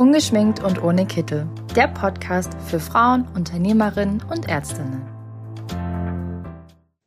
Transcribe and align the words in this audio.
Ungeschminkt 0.00 0.64
und 0.64 0.82
ohne 0.82 1.04
Kittel. 1.04 1.46
Der 1.76 1.86
Podcast 1.86 2.54
für 2.66 2.80
Frauen, 2.80 3.28
Unternehmerinnen 3.34 4.22
und 4.30 4.48
Ärztinnen. 4.48 5.02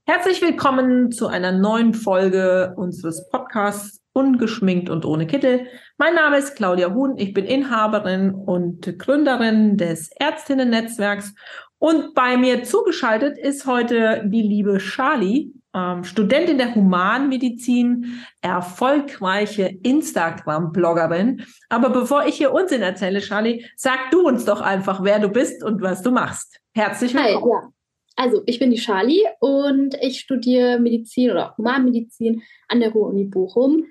Herzlich 0.05 0.43
willkommen 0.43 1.11
zu 1.11 1.25
einer 1.25 1.51
neuen 1.51 1.95
Folge 1.95 2.75
unseres 2.77 3.27
Podcasts 3.32 4.03
Ungeschminkt 4.14 4.92
und 4.92 5.06
ohne 5.06 5.25
Kittel. 5.25 5.66
Mein 5.98 6.14
Name 6.14 6.37
ist 6.37 6.56
Claudia 6.56 6.93
Huhn. 6.93 7.17
Ich 7.17 7.33
bin 7.33 7.45
Inhaberin 7.45 8.32
und 8.32 9.00
Gründerin 9.00 9.75
des 9.75 10.12
Ärztinnen-Netzwerks. 10.20 11.34
Und 11.80 12.14
bei 12.14 12.38
mir 12.38 12.62
zugeschaltet 12.62 13.39
ist 13.39 13.66
heute 13.66 14.21
die 14.28 14.44
liebe 14.44 14.78
Charlie 14.78 15.52
ähm, 15.74 16.04
Studentin 16.04 16.58
der 16.58 16.76
Humanmedizin, 16.76 18.24
erfolgreiche 18.42 19.80
Instagram-Bloggerin. 19.84 21.46
Aber 21.70 21.89
bevor 21.89 22.26
ich 22.26 22.36
hier 22.36 22.54
Unsinn 22.54 22.82
erzähle, 22.82 23.21
Charlie, 23.21 23.66
sag 23.75 24.12
du 24.12 24.28
uns 24.28 24.46
doch 24.46 24.61
einfach, 24.61 25.04
wer 25.04 25.20
du 25.20 25.30
bist 25.30 25.64
und 25.64 25.82
was 25.82 26.02
du 26.02 26.11
machst. 26.11 26.60
Herzlich 26.75 27.14
willkommen. 27.14 27.44
Hi, 27.44 27.66
ja. 27.66 27.74
Also, 28.16 28.44
ich 28.46 28.60
bin 28.60 28.70
die 28.70 28.78
Charlie 28.78 29.24
und 29.39 29.96
ich 30.02 30.20
studiere 30.20 30.80
Medizin 30.80 31.32
oder 31.32 31.56
Humanmedizin 31.57 32.44
an 32.67 32.80
der 32.80 32.91
Ruhr-Uni 32.91 33.25
Bochum. 33.25 33.85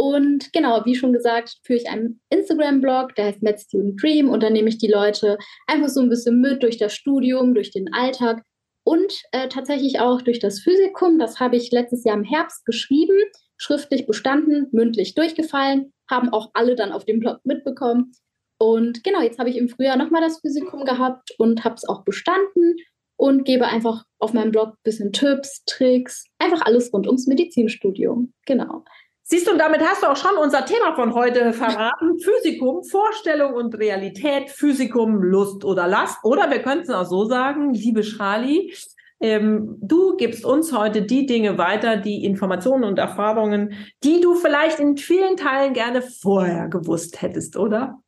Und 0.00 0.52
genau, 0.52 0.84
wie 0.84 0.94
schon 0.94 1.12
gesagt, 1.12 1.56
führe 1.64 1.80
ich 1.80 1.88
einen 1.88 2.20
Instagram-Blog, 2.30 3.14
der 3.16 3.26
heißt 3.26 3.42
Med 3.42 3.60
Student 3.60 4.00
Dream. 4.00 4.28
Und 4.28 4.42
da 4.42 4.50
nehme 4.50 4.68
ich 4.68 4.78
die 4.78 4.90
Leute 4.90 5.38
einfach 5.66 5.88
so 5.88 6.00
ein 6.00 6.08
bisschen 6.08 6.40
mit 6.40 6.62
durch 6.62 6.76
das 6.76 6.94
Studium, 6.94 7.54
durch 7.54 7.72
den 7.72 7.92
Alltag 7.92 8.42
und 8.88 9.12
äh, 9.32 9.48
tatsächlich 9.48 10.00
auch 10.00 10.22
durch 10.22 10.38
das 10.38 10.60
Physikum. 10.60 11.18
Das 11.18 11.40
habe 11.40 11.56
ich 11.56 11.70
letztes 11.72 12.04
Jahr 12.04 12.16
im 12.16 12.24
Herbst 12.24 12.64
geschrieben, 12.64 13.18
schriftlich 13.58 14.06
bestanden, 14.06 14.68
mündlich 14.72 15.14
durchgefallen, 15.14 15.92
haben 16.10 16.30
auch 16.30 16.52
alle 16.54 16.74
dann 16.74 16.92
auf 16.92 17.04
dem 17.04 17.20
Blog 17.20 17.40
mitbekommen. 17.44 18.12
Und 18.58 19.04
genau, 19.04 19.20
jetzt 19.20 19.38
habe 19.38 19.50
ich 19.50 19.58
im 19.58 19.68
Frühjahr 19.68 19.98
nochmal 19.98 20.22
das 20.22 20.40
Physikum 20.40 20.86
gehabt 20.86 21.34
und 21.36 21.64
habe 21.64 21.74
es 21.74 21.86
auch 21.86 22.02
bestanden 22.02 22.76
und 23.18 23.44
gebe 23.44 23.66
einfach 23.66 24.04
auf 24.18 24.32
meinem 24.32 24.52
Blog 24.52 24.68
ein 24.70 24.82
bisschen 24.84 25.12
Tipps, 25.12 25.64
Tricks, 25.66 26.24
einfach 26.38 26.62
alles 26.64 26.90
rund 26.90 27.06
ums 27.06 27.26
Medizinstudium. 27.26 28.32
Genau. 28.46 28.84
Siehst 29.30 29.46
du, 29.46 29.52
und 29.52 29.58
damit 29.58 29.82
hast 29.82 30.02
du 30.02 30.06
auch 30.06 30.16
schon 30.16 30.38
unser 30.38 30.64
Thema 30.64 30.94
von 30.94 31.12
heute 31.12 31.52
verraten. 31.52 32.18
Physikum, 32.18 32.82
Vorstellung 32.82 33.52
und 33.52 33.78
Realität, 33.78 34.48
Physikum, 34.48 35.22
Lust 35.22 35.66
oder 35.66 35.86
Last. 35.86 36.18
Oder 36.24 36.50
wir 36.50 36.62
könnten 36.62 36.84
es 36.84 36.90
auch 36.90 37.04
so 37.04 37.26
sagen, 37.26 37.74
liebe 37.74 38.00
Charlie, 38.00 38.72
ähm, 39.20 39.76
du 39.82 40.16
gibst 40.16 40.46
uns 40.46 40.72
heute 40.72 41.02
die 41.02 41.26
Dinge 41.26 41.58
weiter, 41.58 41.98
die 41.98 42.24
Informationen 42.24 42.84
und 42.84 42.98
Erfahrungen, 42.98 43.74
die 44.02 44.22
du 44.22 44.34
vielleicht 44.34 44.78
in 44.78 44.96
vielen 44.96 45.36
Teilen 45.36 45.74
gerne 45.74 46.00
vorher 46.00 46.68
gewusst 46.68 47.20
hättest, 47.20 47.58
oder? 47.58 48.00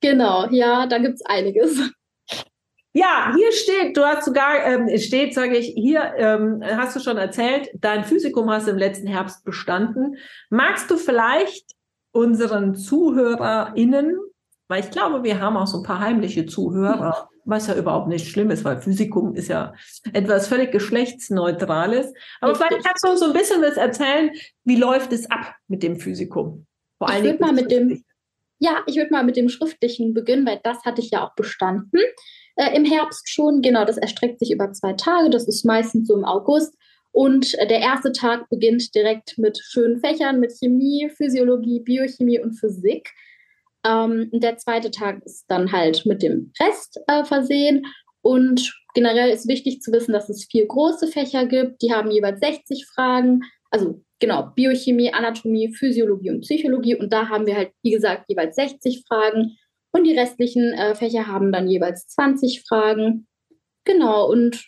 Genau, 0.00 0.46
ja, 0.50 0.86
da 0.86 0.96
gibt 0.96 1.16
es 1.16 1.26
einiges. 1.26 1.92
Ja, 2.94 3.32
hier 3.34 3.52
steht, 3.52 3.96
du 3.96 4.04
hast 4.04 4.26
sogar, 4.26 4.64
ähm, 4.66 4.98
steht, 4.98 5.32
sage 5.32 5.56
ich, 5.56 5.68
hier 5.68 6.12
ähm, 6.16 6.62
hast 6.62 6.94
du 6.94 7.00
schon 7.00 7.16
erzählt, 7.16 7.70
dein 7.74 8.04
Physikum 8.04 8.50
hast 8.50 8.66
du 8.66 8.72
im 8.72 8.76
letzten 8.76 9.06
Herbst 9.06 9.44
bestanden. 9.44 10.16
Magst 10.50 10.90
du 10.90 10.96
vielleicht 10.96 11.72
unseren 12.12 12.74
ZuhörerInnen, 12.74 14.18
weil 14.68 14.80
ich 14.80 14.90
glaube, 14.90 15.24
wir 15.24 15.40
haben 15.40 15.56
auch 15.56 15.66
so 15.66 15.78
ein 15.78 15.84
paar 15.84 16.00
heimliche 16.00 16.44
Zuhörer, 16.44 17.30
was 17.46 17.66
ja 17.66 17.74
überhaupt 17.74 18.08
nicht 18.08 18.28
schlimm 18.28 18.50
ist, 18.50 18.62
weil 18.64 18.82
Physikum 18.82 19.34
ist 19.34 19.48
ja 19.48 19.72
etwas 20.12 20.48
völlig 20.48 20.70
geschlechtsneutrales. 20.70 22.12
Aber 22.42 22.52
Richtig. 22.52 22.66
vielleicht 22.68 22.86
kannst 22.86 23.04
du 23.04 23.10
uns 23.10 23.20
so 23.20 23.26
ein 23.26 23.32
bisschen 23.32 23.62
was 23.62 23.78
erzählen, 23.78 24.30
wie 24.64 24.76
läuft 24.76 25.12
es 25.14 25.30
ab 25.30 25.54
mit 25.66 25.82
dem 25.82 25.96
Physikum? 25.96 26.66
Vor 26.98 27.08
ich 27.08 27.22
würde 27.22 27.38
mal 27.40 27.52
mit 27.52 27.70
dem, 27.70 28.04
ja, 28.58 28.82
ich 28.86 28.96
würde 28.96 29.10
mal 29.10 29.24
mit 29.24 29.38
dem 29.38 29.48
Schriftlichen 29.48 30.12
beginnen, 30.12 30.46
weil 30.46 30.60
das 30.62 30.84
hatte 30.84 31.00
ich 31.00 31.10
ja 31.10 31.26
auch 31.26 31.34
bestanden 31.34 31.98
äh, 32.56 32.76
im 32.76 32.84
Herbst 32.84 33.28
schon. 33.30 33.62
Genau, 33.62 33.84
das 33.84 33.98
erstreckt 33.98 34.38
sich 34.38 34.50
über 34.50 34.72
zwei 34.72 34.92
Tage. 34.94 35.30
Das 35.30 35.48
ist 35.48 35.64
meistens 35.64 36.08
so 36.08 36.14
im 36.14 36.24
August. 36.24 36.74
Und 37.12 37.54
äh, 37.58 37.66
der 37.66 37.80
erste 37.80 38.12
Tag 38.12 38.48
beginnt 38.48 38.94
direkt 38.94 39.38
mit 39.38 39.58
schönen 39.58 40.00
Fächern, 40.00 40.40
mit 40.40 40.52
Chemie, 40.58 41.10
Physiologie, 41.14 41.80
Biochemie 41.80 42.40
und 42.40 42.54
Physik. 42.54 43.10
Ähm, 43.84 44.30
der 44.32 44.56
zweite 44.56 44.90
Tag 44.90 45.24
ist 45.24 45.44
dann 45.48 45.72
halt 45.72 46.06
mit 46.06 46.22
dem 46.22 46.52
Rest 46.60 47.00
äh, 47.06 47.24
versehen. 47.24 47.86
Und 48.22 48.72
generell 48.94 49.30
ist 49.30 49.48
wichtig 49.48 49.82
zu 49.82 49.92
wissen, 49.92 50.12
dass 50.12 50.28
es 50.28 50.46
vier 50.50 50.66
große 50.66 51.08
Fächer 51.08 51.46
gibt. 51.46 51.82
Die 51.82 51.92
haben 51.92 52.10
jeweils 52.10 52.40
60 52.40 52.86
Fragen. 52.86 53.42
Also 53.70 54.02
genau, 54.20 54.50
Biochemie, 54.54 55.12
Anatomie, 55.12 55.74
Physiologie 55.74 56.30
und 56.30 56.42
Psychologie. 56.42 56.94
Und 56.94 57.12
da 57.12 57.28
haben 57.28 57.46
wir 57.46 57.56
halt, 57.56 57.72
wie 57.82 57.90
gesagt, 57.90 58.26
jeweils 58.28 58.54
60 58.54 59.04
Fragen. 59.06 59.58
Und 59.92 60.04
die 60.04 60.18
restlichen 60.18 60.72
äh, 60.72 60.94
Fächer 60.94 61.26
haben 61.26 61.52
dann 61.52 61.68
jeweils 61.68 62.06
20 62.08 62.64
Fragen. 62.66 63.26
Genau, 63.84 64.28
und 64.30 64.64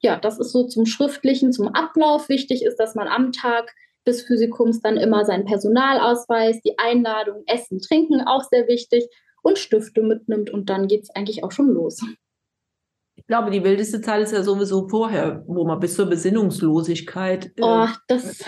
ja, 0.00 0.16
das 0.16 0.38
ist 0.38 0.52
so 0.52 0.66
zum 0.66 0.86
Schriftlichen, 0.86 1.52
zum 1.52 1.68
Ablauf. 1.68 2.28
Wichtig 2.28 2.62
ist, 2.62 2.76
dass 2.76 2.94
man 2.94 3.08
am 3.08 3.32
Tag 3.32 3.74
des 4.06 4.22
Physikums 4.22 4.80
dann 4.80 4.96
immer 4.96 5.24
seinen 5.24 5.46
Personalausweis, 5.46 6.60
die 6.60 6.78
Einladung, 6.78 7.42
Essen, 7.46 7.80
Trinken, 7.80 8.20
auch 8.20 8.44
sehr 8.44 8.68
wichtig, 8.68 9.08
und 9.42 9.58
Stifte 9.58 10.02
mitnimmt. 10.02 10.50
Und 10.50 10.68
dann 10.68 10.88
geht 10.88 11.04
es 11.04 11.10
eigentlich 11.10 11.42
auch 11.42 11.52
schon 11.52 11.68
los. 11.68 12.00
Ich 13.16 13.26
glaube, 13.26 13.50
die 13.50 13.64
wildeste 13.64 14.00
Zeit 14.00 14.22
ist 14.22 14.32
ja 14.32 14.42
sowieso 14.42 14.88
vorher, 14.88 15.42
wo 15.46 15.64
man 15.64 15.80
bis 15.80 15.94
zur 15.94 16.06
Besinnungslosigkeit. 16.06 17.46
Äh, 17.56 17.62
oh, 17.62 17.88
das, 18.08 18.44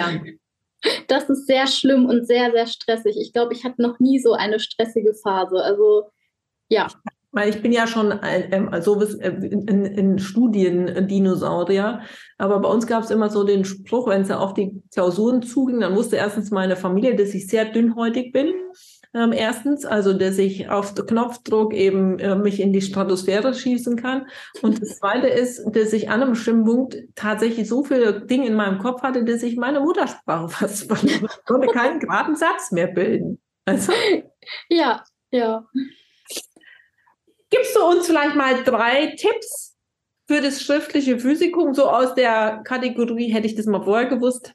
das 1.08 1.30
ist 1.30 1.46
sehr 1.46 1.66
schlimm 1.66 2.06
und 2.06 2.26
sehr, 2.26 2.52
sehr 2.52 2.66
stressig. 2.66 3.16
Ich 3.18 3.32
glaube, 3.32 3.54
ich 3.54 3.64
hatte 3.64 3.80
noch 3.80 3.98
nie 3.98 4.18
so 4.20 4.32
eine 4.34 4.60
stressige 4.60 5.14
Phase. 5.14 5.56
Also 5.56 6.10
ja. 6.68 6.88
Weil 7.30 7.50
ich 7.50 7.60
bin 7.60 7.72
ja 7.72 7.86
schon 7.86 8.18
ähm, 8.22 8.70
so 8.80 9.00
äh, 9.00 9.28
in, 9.28 9.84
in 9.84 10.18
Studien 10.18 11.06
Dinosaurier, 11.06 12.00
aber 12.38 12.58
bei 12.60 12.68
uns 12.68 12.86
gab 12.86 13.04
es 13.04 13.10
immer 13.10 13.28
so 13.28 13.44
den 13.44 13.66
Spruch, 13.66 14.08
wenn 14.08 14.22
es 14.22 14.30
auf 14.30 14.54
die 14.54 14.82
Klausuren 14.92 15.42
zuging, 15.42 15.80
dann 15.80 15.94
wusste 15.94 16.16
erstens 16.16 16.50
meine 16.50 16.74
Familie, 16.74 17.16
dass 17.16 17.34
ich 17.34 17.46
sehr 17.46 17.66
dünnhäutig 17.66 18.32
bin. 18.32 18.54
Ähm, 19.14 19.32
erstens, 19.32 19.84
also 19.84 20.12
dass 20.12 20.38
ich 20.38 20.68
auf 20.68 20.94
Knopfdruck 20.94 21.72
eben 21.72 22.18
äh, 22.18 22.34
mich 22.34 22.60
in 22.60 22.72
die 22.72 22.82
Stratosphäre 22.82 23.54
schießen 23.54 23.96
kann. 23.96 24.26
Und 24.62 24.82
das 24.82 24.98
Zweite 24.98 25.28
ist, 25.28 25.64
dass 25.72 25.92
ich 25.92 26.10
an 26.10 26.22
einem 26.22 26.32
bestimmten 26.32 26.64
Punkt 26.64 26.96
tatsächlich 27.14 27.68
so 27.68 27.84
viele 27.84 28.26
Dinge 28.26 28.46
in 28.46 28.54
meinem 28.54 28.78
Kopf 28.78 29.02
hatte, 29.02 29.24
dass 29.24 29.42
ich 29.42 29.56
meine 29.56 29.80
Muttersprache 29.80 30.48
fast 30.50 30.86
verloren. 30.86 31.28
Ich 31.30 31.44
konnte 31.46 31.68
keinen 31.68 32.00
geraden 32.00 32.36
Satz 32.36 32.70
mehr 32.70 32.88
bilden. 32.88 33.40
Also, 33.64 33.92
ja, 34.68 35.02
ja. 35.30 35.66
Du 37.78 37.84
uns 37.84 38.06
vielleicht 38.06 38.34
mal 38.34 38.64
drei 38.64 39.14
Tipps 39.16 39.76
für 40.26 40.40
das 40.40 40.62
schriftliche 40.62 41.18
Physikum, 41.18 41.74
so 41.74 41.88
aus 41.88 42.14
der 42.14 42.62
Kategorie, 42.64 43.32
hätte 43.32 43.46
ich 43.46 43.54
das 43.54 43.66
mal 43.66 43.82
vorher 43.82 44.08
gewusst? 44.08 44.52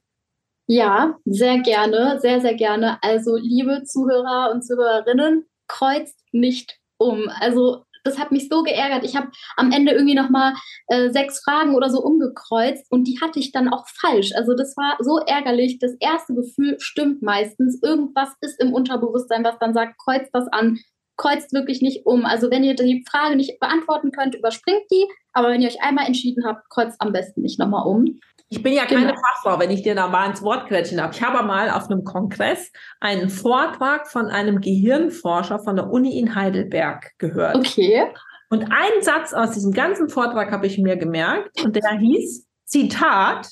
Ja, 0.68 1.16
sehr 1.26 1.60
gerne, 1.60 2.20
sehr, 2.20 2.42
sehr 2.42 2.56
gerne. 2.56 2.98
Also, 3.02 3.38
liebe 3.38 3.84
Zuhörer 3.84 4.52
und 4.52 4.66
Zuhörerinnen, 4.66 5.46
kreuzt 5.68 6.20
nicht 6.32 6.78
um. 6.98 7.30
Also, 7.40 7.86
das 8.04 8.20
hat 8.20 8.34
mich 8.34 8.50
so 8.50 8.64
geärgert. 8.64 9.06
Ich 9.06 9.16
habe 9.16 9.32
am 9.56 9.72
Ende 9.72 9.94
irgendwie 9.94 10.16
nochmal 10.16 10.54
äh, 10.88 11.10
sechs 11.12 11.42
Fragen 11.42 11.76
oder 11.76 11.90
so 11.90 12.04
umgekreuzt 12.04 12.86
und 12.92 13.06
die 13.06 13.22
hatte 13.22 13.40
ich 13.40 13.54
dann 13.54 13.70
auch 13.70 13.88
falsch. 13.88 14.32
Also 14.36 14.54
das 14.56 14.76
war 14.76 14.98
so 15.00 15.20
ärgerlich. 15.20 15.80
Das 15.80 15.94
erste 16.02 16.34
Gefühl 16.34 16.76
stimmt 16.80 17.22
meistens. 17.22 17.82
Irgendwas 17.82 18.28
ist 18.42 18.60
im 18.60 18.74
Unterbewusstsein, 18.74 19.46
was 19.46 19.58
dann 19.60 19.74
sagt, 19.74 19.98
kreuzt 19.98 20.32
das 20.34 20.50
an 20.50 20.80
kreuzt 21.18 21.54
wirklich 21.54 21.82
nicht 21.82 22.06
um. 22.06 22.26
Also 22.26 22.50
wenn 22.52 22.64
ihr 22.64 22.76
die 22.76 23.06
Frage 23.10 23.36
nicht 23.36 23.60
beantworten 23.60 24.12
könnt, 24.12 24.36
überspringt 24.36 24.84
die. 24.92 25.06
Aber 25.34 25.50
wenn 25.50 25.62
ihr 25.62 25.68
euch 25.68 25.82
einmal 25.82 26.06
entschieden 26.06 26.46
habt, 26.46 26.70
kreuzt 26.70 27.00
am 27.00 27.12
besten 27.12 27.42
nicht 27.42 27.60
nochmal 27.60 27.88
um. 27.88 28.20
Ich 28.50 28.62
bin 28.62 28.74
ja 28.74 28.86
keine 28.86 29.08
genau. 29.08 29.16
Fachfrau, 29.16 29.60
wenn 29.60 29.72
ich 29.72 29.82
dir 29.82 29.96
da 29.96 30.08
mal 30.08 30.30
ins 30.30 30.44
Wort 30.44 30.68
quetschen 30.68 30.98
darf. 30.98 31.16
Ich 31.16 31.24
habe 31.24 31.44
mal 31.46 31.72
auf 31.72 31.90
einem 31.90 32.04
Kongress 32.04 32.72
einen 33.00 33.30
Vortrag 33.30 34.08
von 34.08 34.28
einem 34.28 34.62
Gehirnforscher 34.62 35.60
von 35.60 35.76
der 35.76 35.90
Uni 35.90 36.20
in 36.20 36.36
Heidelberg 36.36 37.14
gehört. 37.18 37.56
Okay. 37.56 38.06
Und 38.52 38.72
einen 38.72 39.02
Satz 39.02 39.34
aus 39.34 39.52
diesem 39.52 39.74
ganzen 39.74 40.08
Vortrag 40.08 40.52
habe 40.52 40.68
ich 40.68 40.78
mir 40.78 40.98
gemerkt 40.98 41.64
und 41.64 41.76
der 41.76 41.98
hieß, 41.98 42.48
Zitat, 42.66 43.50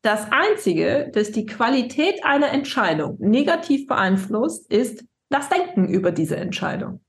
das 0.00 0.28
Einzige, 0.30 1.10
das 1.12 1.32
die 1.32 1.44
Qualität 1.44 2.24
einer 2.24 2.50
Entscheidung 2.50 3.16
negativ 3.18 3.86
beeinflusst, 3.86 4.72
ist 4.72 5.04
das 5.30 5.48
Denken 5.48 5.88
über 5.88 6.10
diese 6.10 6.36
Entscheidung. 6.36 7.00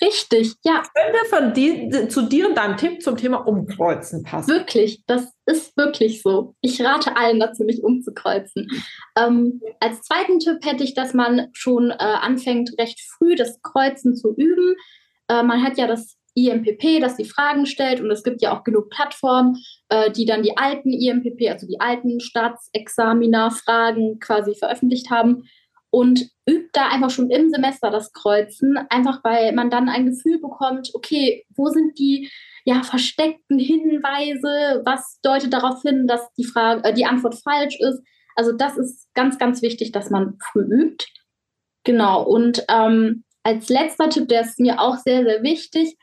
Richtig, 0.00 0.54
ja. 0.64 0.82
könnte 0.94 1.24
von 1.28 1.54
die, 1.54 2.08
zu 2.08 2.22
dir 2.22 2.48
und 2.48 2.56
deinem 2.56 2.76
Tipp 2.76 3.02
zum 3.02 3.16
Thema 3.16 3.38
Umkreuzen 3.38 4.22
passen. 4.22 4.48
Wirklich, 4.48 5.02
das 5.06 5.32
ist 5.44 5.76
wirklich 5.76 6.22
so. 6.22 6.54
Ich 6.60 6.80
rate 6.80 7.16
allen 7.16 7.40
dazu, 7.40 7.64
nicht 7.64 7.82
umzukreuzen. 7.82 8.68
Ähm, 9.16 9.60
als 9.80 10.02
zweiten 10.02 10.38
Tipp 10.38 10.64
hätte 10.64 10.84
ich, 10.84 10.94
dass 10.94 11.14
man 11.14 11.48
schon 11.52 11.90
äh, 11.90 11.96
anfängt, 11.98 12.70
recht 12.78 13.00
früh 13.00 13.34
das 13.34 13.60
Kreuzen 13.62 14.14
zu 14.14 14.32
üben. 14.36 14.76
Äh, 15.28 15.42
man 15.42 15.64
hat 15.64 15.78
ja 15.78 15.88
das 15.88 16.16
IMPP, 16.36 17.00
das 17.00 17.16
die 17.16 17.24
Fragen 17.24 17.66
stellt 17.66 18.00
und 18.00 18.12
es 18.12 18.22
gibt 18.22 18.40
ja 18.40 18.56
auch 18.56 18.62
genug 18.62 18.90
Plattformen, 18.90 19.56
äh, 19.88 20.12
die 20.12 20.26
dann 20.26 20.44
die 20.44 20.56
alten 20.56 20.92
IMPP, 20.92 21.50
also 21.50 21.66
die 21.66 21.80
alten 21.80 22.20
Staatsexamina-Fragen 22.20 24.20
quasi 24.20 24.54
veröffentlicht 24.54 25.10
haben. 25.10 25.48
Und 25.90 26.30
übt 26.48 26.70
da 26.72 26.88
einfach 26.88 27.10
schon 27.10 27.30
im 27.30 27.50
Semester 27.50 27.90
das 27.90 28.12
Kreuzen, 28.12 28.76
einfach 28.90 29.22
weil 29.24 29.52
man 29.52 29.70
dann 29.70 29.88
ein 29.88 30.06
Gefühl 30.06 30.40
bekommt, 30.40 30.90
okay, 30.94 31.46
wo 31.56 31.68
sind 31.68 31.98
die 31.98 32.30
ja, 32.64 32.82
versteckten 32.82 33.58
Hinweise, 33.58 34.82
was 34.84 35.18
deutet 35.22 35.52
darauf 35.52 35.80
hin, 35.82 36.06
dass 36.06 36.32
die 36.34 36.44
Frage, 36.44 36.84
äh, 36.84 36.92
die 36.92 37.06
Antwort 37.06 37.36
falsch 37.36 37.78
ist. 37.80 38.02
Also 38.36 38.52
das 38.52 38.76
ist 38.76 39.08
ganz, 39.14 39.38
ganz 39.38 39.62
wichtig, 39.62 39.92
dass 39.92 40.10
man 40.10 40.38
früh 40.52 40.62
übt. 40.62 41.06
Genau. 41.84 42.22
Und 42.22 42.64
ähm, 42.68 43.24
als 43.42 43.70
letzter 43.70 44.10
Tipp, 44.10 44.28
der 44.28 44.42
ist 44.42 44.60
mir 44.60 44.80
auch 44.80 44.96
sehr, 44.96 45.24
sehr 45.24 45.42
wichtig, 45.42 45.96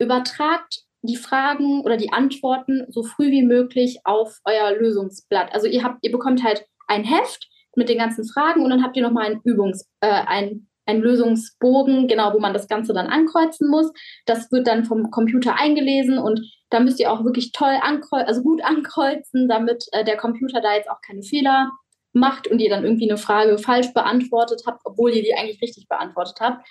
übertragt 0.00 0.82
die 1.02 1.16
Fragen 1.16 1.82
oder 1.82 1.96
die 1.96 2.12
Antworten 2.12 2.84
so 2.88 3.04
früh 3.04 3.30
wie 3.30 3.44
möglich 3.44 4.00
auf 4.04 4.40
euer 4.44 4.72
Lösungsblatt. 4.72 5.54
Also 5.54 5.66
ihr 5.66 5.84
habt, 5.84 5.98
ihr 6.02 6.10
bekommt 6.10 6.42
halt 6.42 6.66
ein 6.88 7.04
Heft 7.04 7.48
mit 7.76 7.88
den 7.88 7.98
ganzen 7.98 8.24
Fragen 8.26 8.62
und 8.62 8.70
dann 8.70 8.82
habt 8.82 8.96
ihr 8.96 9.02
nochmal 9.02 9.26
ein 9.26 9.40
Übungs, 9.44 9.88
äh, 10.00 10.08
ein, 10.08 10.68
ein 10.86 11.00
Lösungsbogen, 11.00 12.08
genau, 12.08 12.32
wo 12.34 12.40
man 12.40 12.52
das 12.52 12.68
Ganze 12.68 12.92
dann 12.92 13.06
ankreuzen 13.06 13.68
muss. 13.68 13.92
Das 14.26 14.50
wird 14.50 14.66
dann 14.66 14.84
vom 14.84 15.10
Computer 15.10 15.56
eingelesen 15.56 16.18
und 16.18 16.40
da 16.70 16.80
müsst 16.80 17.00
ihr 17.00 17.12
auch 17.12 17.24
wirklich 17.24 17.52
toll 17.52 17.76
ankreuzen, 17.80 18.28
also 18.28 18.42
gut 18.42 18.62
ankreuzen, 18.64 19.48
damit 19.48 19.86
äh, 19.92 20.04
der 20.04 20.16
Computer 20.16 20.60
da 20.60 20.74
jetzt 20.74 20.90
auch 20.90 21.00
keine 21.00 21.22
Fehler 21.22 21.70
macht 22.12 22.48
und 22.48 22.58
ihr 22.58 22.70
dann 22.70 22.84
irgendwie 22.84 23.08
eine 23.08 23.18
Frage 23.18 23.58
falsch 23.58 23.92
beantwortet 23.94 24.62
habt, 24.66 24.80
obwohl 24.84 25.12
ihr 25.12 25.22
die 25.22 25.34
eigentlich 25.34 25.62
richtig 25.62 25.86
beantwortet 25.88 26.38
habt. 26.40 26.66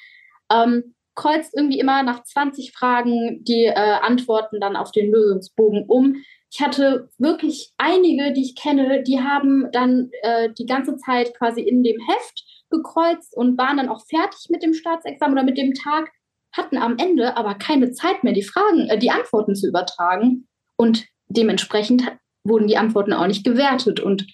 Ähm, 0.52 0.96
kreuzt 1.16 1.54
irgendwie 1.56 1.80
immer 1.80 2.04
nach 2.04 2.24
20 2.24 2.72
Fragen 2.72 3.44
die 3.44 3.66
äh, 3.66 3.74
Antworten 3.74 4.60
dann 4.60 4.76
auf 4.76 4.92
den 4.92 5.12
Lösungsbogen 5.12 5.86
um. 5.88 6.16
Ich 6.52 6.62
hatte 6.62 7.10
wirklich 7.18 7.72
einige, 7.78 8.34
die 8.34 8.42
ich 8.42 8.56
kenne, 8.56 9.04
die 9.04 9.20
haben 9.20 9.70
dann 9.72 10.10
äh, 10.24 10.50
die 10.58 10.66
ganze 10.66 10.98
Zeit 10.98 11.38
quasi 11.38 11.62
in 11.62 11.84
dem 11.84 11.98
Heft 12.08 12.44
gekreuzt 12.70 13.36
und 13.36 13.58
waren 13.58 13.78
dann 13.78 13.90
auch 13.90 14.06
fertig 14.08 14.50
mit 14.50 14.64
dem 14.64 14.74
Staatsexamen 14.74 15.38
oder 15.38 15.44
mit 15.44 15.58
dem 15.58 15.74
Tag, 15.74 16.12
hatten 16.52 16.78
am 16.78 16.98
Ende 16.98 17.38
aber 17.38 17.56
keine 17.56 17.92
Zeit 17.92 18.24
mehr, 18.24 18.34
die 18.34 18.44
Fragen, 18.44 18.90
äh, 18.90 18.98
die 18.98 19.12
Antworten 19.12 19.56
zu 19.56 19.68
übertragen. 19.68 20.48
Und 20.76 21.06
dementsprechend 21.28 22.04
wurden 22.44 22.68
die 22.68 22.78
Antworten 22.78 23.14
auch 23.14 23.28
nicht 23.28 23.46
gewertet. 23.46 24.00
Und 24.00 24.26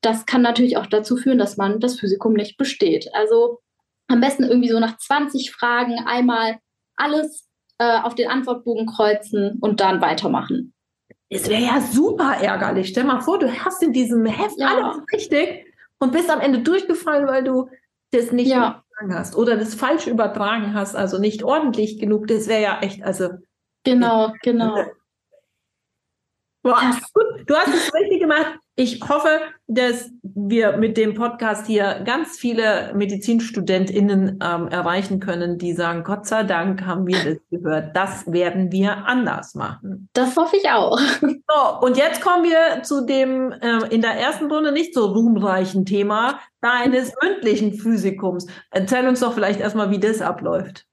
das 0.00 0.26
kann 0.26 0.42
natürlich 0.42 0.76
auch 0.76 0.86
dazu 0.86 1.16
führen, 1.16 1.38
dass 1.38 1.56
man 1.56 1.78
das 1.78 2.00
Physikum 2.00 2.32
nicht 2.32 2.56
besteht. 2.56 3.08
Also 3.14 3.60
am 4.08 4.20
besten 4.20 4.44
irgendwie 4.44 4.68
so 4.68 4.80
nach 4.80 4.98
20 4.98 5.52
Fragen 5.52 6.00
einmal 6.06 6.58
alles 6.96 7.48
äh, 7.78 8.00
auf 8.00 8.14
den 8.14 8.28
Antwortbogen 8.28 8.86
kreuzen 8.86 9.58
und 9.60 9.80
dann 9.80 10.00
weitermachen. 10.00 10.74
Es 11.32 11.48
wäre 11.48 11.62
ja 11.62 11.80
super 11.80 12.36
ärgerlich. 12.40 12.88
Stell 12.88 13.04
mal 13.04 13.20
vor, 13.20 13.38
du 13.38 13.50
hast 13.50 13.82
in 13.82 13.92
diesem 13.92 14.26
Heft 14.26 14.58
ja. 14.58 14.68
alles 14.68 15.02
richtig 15.12 15.66
und 15.98 16.12
bist 16.12 16.30
am 16.30 16.40
Ende 16.40 16.58
durchgefallen, 16.58 17.26
weil 17.26 17.42
du 17.42 17.70
das 18.10 18.32
nicht 18.32 18.48
ja. 18.48 18.82
übertragen 18.98 19.14
hast 19.18 19.36
oder 19.36 19.56
das 19.56 19.74
falsch 19.74 20.06
übertragen 20.06 20.74
hast, 20.74 20.94
also 20.94 21.18
nicht 21.18 21.42
ordentlich 21.42 21.98
genug. 21.98 22.26
Das 22.26 22.48
wäre 22.48 22.62
ja 22.62 22.80
echt, 22.80 23.02
also. 23.02 23.30
Genau, 23.84 24.32
genau. 24.42 24.76
Boah, 26.62 26.96
gut, 27.12 27.24
du 27.46 27.56
hast 27.56 27.74
es 27.74 27.92
richtig 27.92 28.20
gemacht. 28.20 28.56
Ich 28.76 29.00
hoffe, 29.06 29.40
dass 29.66 30.10
wir 30.22 30.76
mit 30.76 30.96
dem 30.96 31.14
Podcast 31.14 31.66
hier 31.66 32.02
ganz 32.04 32.38
viele 32.38 32.94
MedizinstudentInnen 32.94 34.38
ähm, 34.42 34.68
erreichen 34.68 35.18
können, 35.18 35.58
die 35.58 35.72
sagen, 35.72 36.04
Gott 36.04 36.26
sei 36.26 36.44
Dank 36.44 36.86
haben 36.86 37.06
wir 37.06 37.18
das 37.24 37.38
gehört. 37.50 37.96
Das 37.96 38.30
werden 38.32 38.70
wir 38.70 39.06
anders 39.06 39.54
machen. 39.54 40.08
Das 40.12 40.36
hoffe 40.36 40.56
ich 40.56 40.70
auch. 40.70 40.98
So, 41.20 41.86
und 41.86 41.96
jetzt 41.98 42.22
kommen 42.22 42.44
wir 42.44 42.82
zu 42.82 43.04
dem 43.04 43.52
äh, 43.52 43.88
in 43.90 44.00
der 44.00 44.12
ersten 44.12 44.50
Runde 44.50 44.72
nicht 44.72 44.94
so 44.94 45.06
ruhmreichen 45.06 45.84
Thema 45.84 46.38
deines 46.60 47.12
mündlichen 47.22 47.74
Physikums. 47.74 48.46
Erzähl 48.70 49.06
uns 49.06 49.20
doch 49.20 49.34
vielleicht 49.34 49.60
erstmal, 49.60 49.90
wie 49.90 50.00
das 50.00 50.22
abläuft. 50.22 50.86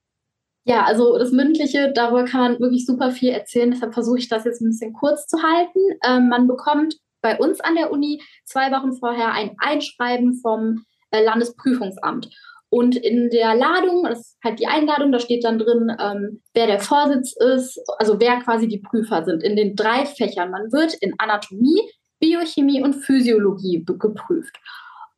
Ja, 0.64 0.84
also 0.84 1.18
das 1.18 1.32
Mündliche, 1.32 1.92
darüber 1.94 2.24
kann 2.24 2.40
man 2.40 2.60
wirklich 2.60 2.84
super 2.84 3.10
viel 3.10 3.30
erzählen. 3.30 3.70
Deshalb 3.70 3.94
versuche 3.94 4.18
ich 4.18 4.28
das 4.28 4.44
jetzt 4.44 4.60
ein 4.60 4.68
bisschen 4.68 4.92
kurz 4.92 5.26
zu 5.26 5.42
halten. 5.42 5.80
Ähm, 6.04 6.28
man 6.28 6.46
bekommt 6.46 6.96
bei 7.22 7.38
uns 7.38 7.60
an 7.60 7.74
der 7.74 7.90
Uni 7.90 8.22
zwei 8.44 8.70
Wochen 8.70 8.92
vorher 8.92 9.32
ein 9.32 9.56
Einschreiben 9.58 10.38
vom 10.40 10.84
äh, 11.10 11.22
Landesprüfungsamt. 11.24 12.28
Und 12.68 12.94
in 12.94 13.30
der 13.30 13.56
Ladung, 13.56 14.04
das 14.04 14.20
ist 14.20 14.38
halt 14.44 14.60
die 14.60 14.68
Einladung, 14.68 15.10
da 15.10 15.18
steht 15.18 15.44
dann 15.44 15.58
drin, 15.58 15.90
ähm, 15.98 16.40
wer 16.54 16.68
der 16.68 16.78
Vorsitz 16.78 17.34
ist, 17.36 17.82
also 17.98 18.20
wer 18.20 18.38
quasi 18.40 18.68
die 18.68 18.78
Prüfer 18.78 19.24
sind 19.24 19.42
in 19.42 19.56
den 19.56 19.74
drei 19.74 20.06
Fächern. 20.06 20.52
Man 20.52 20.70
wird 20.70 20.94
in 21.00 21.14
Anatomie, 21.18 21.80
Biochemie 22.20 22.82
und 22.82 22.94
Physiologie 22.94 23.84
geprüft. 23.84 24.56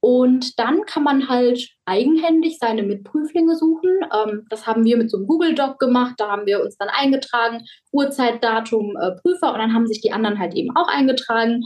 Und 0.05 0.59
dann 0.59 0.85
kann 0.85 1.05
man 1.05 1.29
halt 1.29 1.69
eigenhändig 1.85 2.59
seine 2.59 2.83
Mitprüflinge 2.83 3.55
suchen. 3.55 4.01
Ähm, 4.13 4.47
das 4.51 4.67
haben 4.67 4.85
wir 4.85 4.97
mit 4.97 5.13
so 5.13 5.17
einem 5.17 5.29
Google 5.29 5.55
Doc 5.55 5.79
gemacht. 5.79 6.15
Da 6.19 6.29
haben 6.29 6.45
wir 6.45 6.61
uns 6.61 6.77
dann 6.77 6.89
eingetragen, 6.89 7.65
Uhrzeit, 7.93 8.43
Datum, 8.43 8.97
äh, 9.01 9.13
Prüfer. 9.21 9.53
Und 9.53 9.61
dann 9.61 9.73
haben 9.73 9.87
sich 9.87 10.01
die 10.01 10.11
anderen 10.11 10.41
halt 10.41 10.55
eben 10.55 10.75
auch 10.75 10.89
eingetragen. 10.89 11.63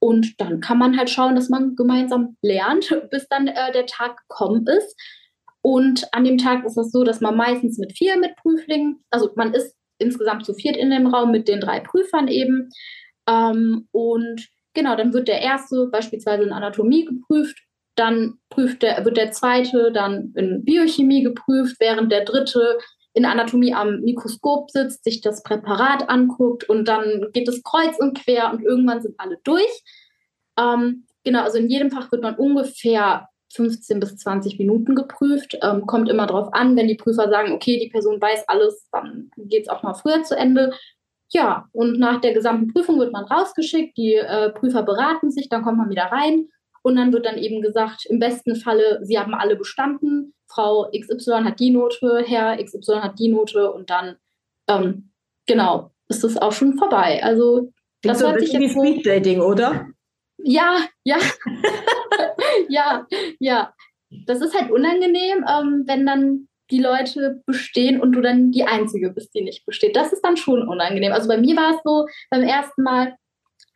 Und 0.00 0.38
dann 0.38 0.60
kann 0.60 0.76
man 0.76 0.98
halt 0.98 1.08
schauen, 1.08 1.34
dass 1.34 1.48
man 1.48 1.76
gemeinsam 1.76 2.36
lernt, 2.42 2.94
bis 3.10 3.26
dann 3.28 3.48
äh, 3.48 3.72
der 3.72 3.86
Tag 3.86 4.18
gekommen 4.28 4.66
ist. 4.66 4.94
Und 5.62 6.12
an 6.12 6.24
dem 6.24 6.36
Tag 6.36 6.66
ist 6.66 6.76
es 6.76 6.92
so, 6.92 7.04
dass 7.04 7.22
man 7.22 7.38
meistens 7.38 7.78
mit 7.78 7.96
vier 7.96 8.18
Mitprüflingen, 8.18 9.02
also 9.10 9.30
man 9.34 9.54
ist 9.54 9.74
insgesamt 9.96 10.44
zu 10.44 10.52
viert 10.52 10.76
in 10.76 10.90
dem 10.90 11.06
Raum 11.06 11.30
mit 11.30 11.48
den 11.48 11.60
drei 11.60 11.80
Prüfern 11.80 12.28
eben. 12.28 12.68
Ähm, 13.26 13.88
und 13.92 14.46
genau, 14.74 14.94
dann 14.94 15.14
wird 15.14 15.26
der 15.26 15.40
erste 15.40 15.86
beispielsweise 15.86 16.42
in 16.42 16.52
Anatomie 16.52 17.06
geprüft 17.06 17.58
dann 17.98 18.38
prüft 18.50 18.82
der, 18.82 19.04
wird 19.04 19.16
der 19.16 19.32
zweite 19.32 19.92
dann 19.92 20.32
in 20.36 20.64
Biochemie 20.64 21.22
geprüft, 21.22 21.76
während 21.80 22.12
der 22.12 22.24
dritte 22.24 22.78
in 23.14 23.24
Anatomie 23.24 23.74
am 23.74 24.00
Mikroskop 24.00 24.70
sitzt, 24.70 25.02
sich 25.04 25.20
das 25.20 25.42
Präparat 25.42 26.08
anguckt 26.08 26.68
und 26.68 26.86
dann 26.86 27.26
geht 27.32 27.48
es 27.48 27.62
kreuz 27.62 27.98
und 27.98 28.22
quer 28.22 28.52
und 28.52 28.62
irgendwann 28.62 29.02
sind 29.02 29.14
alle 29.18 29.38
durch. 29.42 29.82
Ähm, 30.58 31.06
genau, 31.24 31.42
also 31.42 31.58
in 31.58 31.68
jedem 31.68 31.90
Fach 31.90 32.12
wird 32.12 32.22
man 32.22 32.36
ungefähr 32.36 33.28
15 33.54 33.98
bis 33.98 34.16
20 34.18 34.58
Minuten 34.58 34.94
geprüft. 34.94 35.58
Ähm, 35.62 35.86
kommt 35.86 36.08
immer 36.08 36.26
darauf 36.26 36.52
an, 36.52 36.76
wenn 36.76 36.86
die 36.86 36.96
Prüfer 36.96 37.28
sagen, 37.28 37.52
okay, 37.52 37.78
die 37.78 37.88
Person 37.88 38.20
weiß 38.20 38.44
alles, 38.46 38.88
dann 38.92 39.30
geht 39.36 39.62
es 39.62 39.68
auch 39.68 39.82
mal 39.82 39.94
früher 39.94 40.22
zu 40.22 40.36
Ende. 40.36 40.72
Ja, 41.30 41.66
und 41.72 41.98
nach 41.98 42.20
der 42.20 42.34
gesamten 42.34 42.72
Prüfung 42.72 42.98
wird 42.98 43.12
man 43.12 43.24
rausgeschickt, 43.24 43.96
die 43.96 44.14
äh, 44.14 44.50
Prüfer 44.50 44.82
beraten 44.82 45.30
sich, 45.30 45.48
dann 45.48 45.62
kommt 45.62 45.78
man 45.78 45.90
wieder 45.90 46.04
rein 46.04 46.48
und 46.88 46.96
dann 46.96 47.12
wird 47.12 47.26
dann 47.26 47.38
eben 47.38 47.62
gesagt, 47.62 48.06
im 48.06 48.18
besten 48.18 48.56
Falle, 48.56 49.00
sie 49.02 49.18
haben 49.18 49.34
alle 49.34 49.56
bestanden, 49.56 50.34
Frau 50.48 50.90
XY 50.90 51.44
hat 51.44 51.60
die 51.60 51.70
Note, 51.70 52.24
Herr 52.26 52.62
XY 52.62 53.00
hat 53.00 53.18
die 53.18 53.28
Note 53.28 53.70
und 53.70 53.90
dann, 53.90 54.16
ähm, 54.68 55.10
genau, 55.46 55.92
ist 56.08 56.24
das 56.24 56.36
auch 56.38 56.52
schon 56.52 56.78
vorbei. 56.78 57.22
Also, 57.22 57.70
das 58.02 58.22
hört 58.22 58.40
sich 58.40 58.52
jetzt 58.52 58.62
wie 58.62 58.68
Speed 58.68 59.06
Dating, 59.06 59.40
oder? 59.40 59.86
Ja, 60.38 60.86
ja. 61.04 61.18
ja, 62.68 63.06
ja. 63.38 63.74
Das 64.26 64.40
ist 64.40 64.58
halt 64.58 64.70
unangenehm, 64.70 65.44
ähm, 65.46 65.84
wenn 65.86 66.06
dann 66.06 66.48
die 66.70 66.80
Leute 66.80 67.42
bestehen 67.46 68.00
und 68.00 68.12
du 68.12 68.20
dann 68.20 68.50
die 68.50 68.64
Einzige 68.64 69.10
bist, 69.10 69.34
die 69.34 69.42
nicht 69.42 69.66
besteht. 69.66 69.96
Das 69.96 70.12
ist 70.12 70.22
dann 70.22 70.36
schon 70.36 70.66
unangenehm. 70.66 71.12
Also 71.12 71.28
bei 71.28 71.38
mir 71.38 71.56
war 71.56 71.74
es 71.74 71.80
so, 71.84 72.06
beim 72.30 72.42
ersten 72.42 72.82
Mal, 72.82 73.16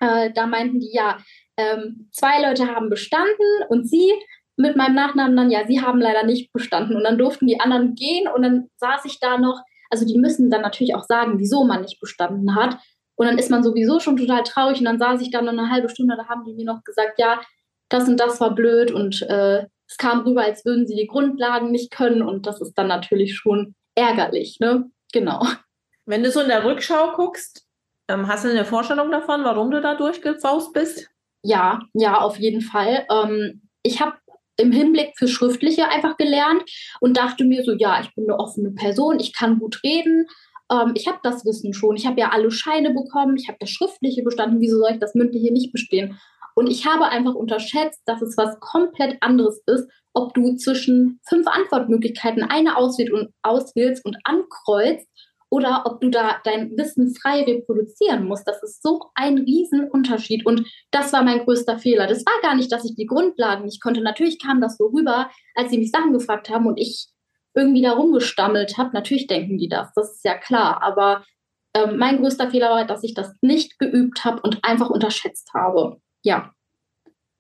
äh, 0.01 0.31
da 0.33 0.47
meinten 0.47 0.81
die, 0.81 0.93
ja, 0.93 1.19
ähm, 1.57 2.09
zwei 2.13 2.43
Leute 2.43 2.67
haben 2.75 2.89
bestanden 2.89 3.47
und 3.69 3.89
sie 3.89 4.13
mit 4.57 4.77
meinem 4.77 4.95
Nachnamen 4.95 5.37
dann, 5.37 5.51
ja, 5.51 5.67
sie 5.67 5.81
haben 5.81 6.01
leider 6.01 6.25
nicht 6.25 6.53
bestanden. 6.53 6.97
Und 6.97 7.05
dann 7.05 7.19
durften 7.19 7.47
die 7.47 7.61
anderen 7.61 7.95
gehen 7.95 8.29
und 8.29 8.43
dann 8.43 8.69
saß 8.77 9.05
ich 9.05 9.19
da 9.21 9.39
noch, 9.39 9.63
also 9.91 10.07
die 10.07 10.19
müssen 10.19 10.51
dann 10.51 10.63
natürlich 10.63 10.95
auch 10.95 11.05
sagen, 11.05 11.39
wieso 11.39 11.65
man 11.65 11.83
nicht 11.83 12.01
bestanden 12.01 12.55
hat. 12.55 12.79
Und 13.15 13.27
dann 13.27 13.39
ist 13.39 13.51
man 13.51 13.63
sowieso 13.63 14.01
schon 14.01 14.17
total 14.17 14.43
traurig 14.43 14.79
und 14.79 14.87
dann 14.87 14.99
saß 14.99 15.21
ich 15.21 15.31
da 15.31 15.43
noch 15.43 15.53
eine 15.53 15.71
halbe 15.71 15.89
Stunde, 15.89 16.17
da 16.17 16.29
haben 16.29 16.45
die 16.45 16.55
mir 16.55 16.65
noch 16.65 16.83
gesagt, 16.83 17.19
ja, 17.19 17.41
das 17.89 18.09
und 18.09 18.19
das 18.19 18.41
war 18.41 18.55
blöd 18.55 18.91
und 18.91 19.23
äh, 19.23 19.67
es 19.87 19.99
kam 19.99 20.21
rüber, 20.21 20.43
als 20.43 20.65
würden 20.65 20.87
sie 20.87 20.97
die 20.97 21.07
Grundlagen 21.07 21.71
nicht 21.71 21.91
können 21.91 22.23
und 22.23 22.47
das 22.47 22.61
ist 22.63 22.73
dann 22.75 22.89
natürlich 22.89 23.37
schon 23.37 23.75
ärgerlich, 23.95 24.59
ne? 24.61 24.91
Genau. 25.13 25.47
Wenn 26.07 26.23
du 26.23 26.31
so 26.31 26.41
in 26.41 26.49
der 26.49 26.65
Rückschau 26.65 27.13
guckst, 27.13 27.67
ähm, 28.09 28.27
hast 28.27 28.45
du 28.45 28.51
eine 28.51 28.65
Vorstellung 28.65 29.11
davon, 29.11 29.45
warum 29.45 29.71
du 29.71 29.81
da 29.83 29.95
durchgesaust 29.95 30.73
bist? 30.73 31.12
Ja, 31.43 31.81
ja, 31.95 32.21
auf 32.21 32.39
jeden 32.39 32.61
Fall. 32.61 33.07
Ähm, 33.11 33.63
ich 33.83 34.01
habe 34.01 34.17
im 34.57 34.71
Hinblick 34.73 35.13
für 35.17 35.29
Schriftliche 35.29 35.89
einfach 35.89 36.17
gelernt 36.17 36.63
und 37.01 37.17
dachte 37.17 37.45
mir 37.45 37.65
so, 37.65 37.73
ja, 37.73 38.01
ich 38.01 38.15
bin 38.15 38.25
eine 38.25 38.39
offene 38.39 38.71
Person, 38.71 39.19
ich 39.19 39.33
kann 39.35 39.59
gut 39.59 39.83
reden, 39.83 40.27
ähm, 40.71 40.93
ich 40.95 41.09
habe 41.09 41.19
das 41.23 41.45
Wissen 41.45 41.73
schon, 41.75 41.97
ich 41.97 42.07
habe 42.07 42.21
ja 42.21 42.31
alle 42.31 42.51
Scheine 42.51 42.91
bekommen, 42.91 43.37
ich 43.37 43.49
habe 43.49 43.59
das 43.61 43.71
Schriftliche 43.71 44.23
bestanden, 44.23 44.61
wieso 44.61 44.79
soll 44.79 44.93
ich 44.93 45.01
das 45.01 45.15
Mündliche 45.15 45.53
nicht 45.53 45.73
bestehen? 45.73 46.19
Und 46.55 46.69
ich 46.69 46.87
habe 46.87 47.07
einfach 47.07 47.35
unterschätzt, 47.35 48.03
dass 48.05 48.21
es 48.21 48.37
was 48.37 48.61
komplett 48.61 49.17
anderes 49.21 49.63
ist, 49.67 49.89
ob 50.13 50.35
du 50.35 50.55
zwischen 50.57 51.19
fünf 51.27 51.47
Antwortmöglichkeiten 51.47 52.43
eine 52.43 52.77
auswählst 52.77 53.13
und, 53.13 53.33
auswählst 53.43 54.05
und 54.05 54.19
ankreuzt 54.25 55.09
oder 55.53 55.83
ob 55.85 56.01
du 56.01 56.09
da 56.09 56.41
dein 56.45 56.79
Wissen 56.79 57.15
frei 57.15 57.43
reproduzieren 57.43 58.25
musst. 58.25 58.49
Das 58.49 58.63
ist 58.63 58.83
so 58.83 59.11
ein 59.15 59.37
Riesenunterschied. 59.37 60.47
Und 60.47 60.67
das 60.91 61.13
war 61.13 61.23
mein 61.23 61.41
größter 61.41 61.79
Fehler. 61.79 62.07
Das 62.07 62.25
war 62.25 62.41
gar 62.41 62.57
nicht, 62.57 62.73
dass 62.73 62.87
ich 62.87 62.95
die 62.95 63.05
Grundlagen 63.05 63.67
nicht 63.67 63.83
konnte. 63.83 64.01
Natürlich 64.01 64.43
kam 64.43 64.63
das 64.63 64.79
so 64.79 64.87
rüber, 64.87 65.31
als 65.55 65.71
sie 65.71 65.77
mich 65.77 65.91
Sachen 65.91 66.15
gefragt 66.15 66.49
haben 66.49 66.67
und 66.67 66.79
ich 66.79 67.09
irgendwie 67.55 67.83
da 67.83 67.93
rumgestammelt 67.93 68.79
habe. 68.79 68.95
Natürlich 68.95 69.27
denken 69.27 69.59
die 69.59 69.69
das, 69.69 69.93
das 69.95 70.13
ist 70.13 70.25
ja 70.25 70.39
klar. 70.39 70.83
Aber 70.83 71.23
ähm, 71.75 71.99
mein 71.99 72.23
größter 72.23 72.51
Fehler 72.51 72.71
war, 72.71 72.87
dass 72.87 73.05
ich 73.05 73.13
das 73.13 73.35
nicht 73.43 73.79
geübt 73.79 74.25
habe 74.25 74.41
und 74.41 74.61
einfach 74.63 74.89
unterschätzt 74.89 75.51
habe. 75.53 75.99
Ja. 76.23 76.53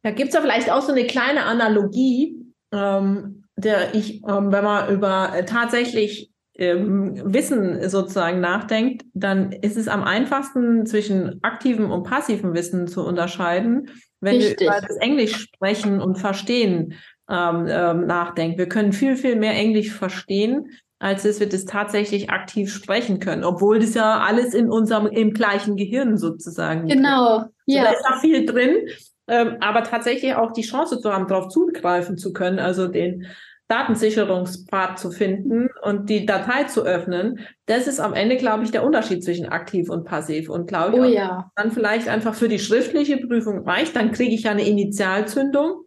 Da 0.02 0.10
gibt 0.10 0.28
es 0.28 0.34
ja 0.34 0.42
vielleicht 0.42 0.70
auch 0.70 0.82
so 0.82 0.92
eine 0.92 1.06
kleine 1.06 1.44
Analogie, 1.44 2.44
ähm, 2.74 3.44
der 3.56 3.94
ich, 3.94 4.22
ähm, 4.28 4.52
wenn 4.52 4.64
man 4.64 4.94
über 4.94 5.34
äh, 5.34 5.46
tatsächlich 5.46 6.31
ähm, 6.54 7.32
Wissen 7.32 7.88
sozusagen 7.88 8.40
nachdenkt, 8.40 9.04
dann 9.14 9.52
ist 9.52 9.76
es 9.76 9.88
am 9.88 10.02
einfachsten 10.04 10.86
zwischen 10.86 11.42
aktivem 11.42 11.90
und 11.90 12.02
passivem 12.04 12.54
Wissen 12.54 12.86
zu 12.86 13.04
unterscheiden, 13.04 13.90
wenn 14.20 14.36
Richtig. 14.36 14.60
wir 14.60 14.66
über 14.68 14.86
das 14.86 14.96
Englisch 14.98 15.36
sprechen 15.36 16.00
und 16.00 16.18
verstehen 16.18 16.94
ähm, 17.28 17.66
ähm, 17.68 18.06
nachdenken. 18.06 18.58
Wir 18.58 18.68
können 18.68 18.92
viel, 18.92 19.16
viel 19.16 19.36
mehr 19.36 19.54
Englisch 19.54 19.92
verstehen, 19.92 20.68
als 20.98 21.24
dass 21.24 21.40
wir 21.40 21.48
das 21.48 21.64
tatsächlich 21.64 22.30
aktiv 22.30 22.72
sprechen 22.72 23.18
können, 23.18 23.42
obwohl 23.42 23.80
das 23.80 23.94
ja 23.94 24.20
alles 24.20 24.54
in 24.54 24.70
unserem 24.70 25.06
im 25.06 25.32
gleichen 25.32 25.76
Gehirn 25.76 26.16
sozusagen. 26.16 26.86
Genau, 26.86 27.38
also 27.38 27.50
ja. 27.66 27.84
Da 27.84 27.90
ist 27.90 28.04
da 28.08 28.18
viel 28.20 28.46
drin, 28.46 28.86
ähm, 29.26 29.56
aber 29.60 29.82
tatsächlich 29.82 30.34
auch 30.34 30.52
die 30.52 30.62
Chance 30.62 31.00
zu 31.00 31.12
haben, 31.12 31.26
darauf 31.26 31.48
zugreifen 31.48 32.18
zu 32.18 32.32
können, 32.32 32.60
also 32.60 32.86
den 32.86 33.26
Datensicherungspfad 33.72 34.98
zu 34.98 35.10
finden 35.10 35.70
und 35.80 36.10
die 36.10 36.26
Datei 36.26 36.64
zu 36.64 36.82
öffnen, 36.82 37.40
das 37.64 37.86
ist 37.86 38.00
am 38.00 38.12
Ende, 38.12 38.36
glaube 38.36 38.64
ich, 38.64 38.70
der 38.70 38.84
Unterschied 38.84 39.24
zwischen 39.24 39.46
aktiv 39.46 39.88
und 39.88 40.04
passiv. 40.04 40.50
Und 40.50 40.66
glaube 40.66 40.96
ich, 40.96 41.02
oh, 41.02 41.16
ja. 41.16 41.50
dann 41.56 41.72
vielleicht 41.72 42.06
einfach 42.06 42.34
für 42.34 42.48
die 42.48 42.58
schriftliche 42.58 43.16
Prüfung 43.16 43.66
reicht, 43.66 43.96
dann 43.96 44.12
kriege 44.12 44.34
ich 44.34 44.42
ja 44.42 44.50
eine 44.50 44.68
Initialzündung. 44.68 45.84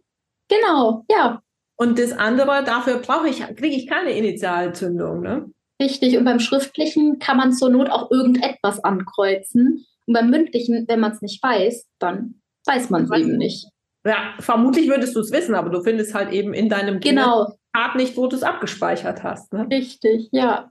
Genau, 0.48 1.04
ja. 1.08 1.40
Und 1.76 2.00
das 2.00 2.10
andere, 2.10 2.64
dafür 2.64 2.98
brauche 2.98 3.28
ich, 3.28 3.38
kriege 3.54 3.76
ich 3.76 3.86
keine 3.86 4.10
Initialzündung. 4.10 5.20
Ne? 5.20 5.46
Richtig. 5.80 6.18
Und 6.18 6.24
beim 6.24 6.40
Schriftlichen 6.40 7.20
kann 7.20 7.36
man 7.36 7.52
zur 7.52 7.70
Not 7.70 7.88
auch 7.88 8.10
irgendetwas 8.10 8.82
ankreuzen. 8.82 9.86
Und 10.06 10.12
beim 10.12 10.30
Mündlichen, 10.30 10.86
wenn 10.88 10.98
man 10.98 11.12
es 11.12 11.22
nicht 11.22 11.40
weiß, 11.40 11.86
dann 12.00 12.40
weiß 12.66 12.90
man 12.90 13.04
es 13.04 13.12
eben 13.12 13.36
nicht. 13.36 13.68
Ja, 14.04 14.34
vermutlich 14.38 14.88
würdest 14.88 15.14
du 15.14 15.20
es 15.20 15.32
wissen, 15.32 15.54
aber 15.54 15.70
du 15.70 15.82
findest 15.82 16.14
halt 16.14 16.32
eben 16.32 16.52
in 16.54 16.68
deinem 16.68 17.00
genau. 17.00 17.56
Art 17.76 17.96
nicht, 17.96 18.16
wo 18.16 18.26
du 18.26 18.36
es 18.36 18.42
abgespeichert 18.42 19.22
hast. 19.22 19.52
Ne? 19.52 19.66
Richtig, 19.70 20.28
ja. 20.32 20.70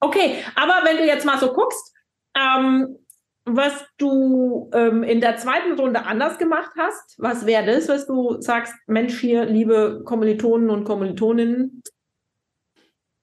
Okay, 0.00 0.36
aber 0.54 0.84
wenn 0.84 0.96
du 0.96 1.04
jetzt 1.04 1.26
mal 1.26 1.38
so 1.38 1.52
guckst, 1.52 1.92
ähm, 2.36 2.98
was 3.44 3.84
du 3.96 4.70
ähm, 4.72 5.02
in 5.02 5.20
der 5.20 5.36
zweiten 5.36 5.72
Runde 5.78 6.04
anders 6.04 6.38
gemacht 6.38 6.70
hast, 6.78 7.16
was 7.18 7.46
wäre 7.46 7.66
das, 7.66 7.88
was 7.88 8.06
du 8.06 8.40
sagst, 8.40 8.74
Mensch 8.86 9.18
hier, 9.18 9.44
liebe 9.44 10.02
Kommilitonen 10.04 10.70
und 10.70 10.84
Kommilitoninnen? 10.84 11.82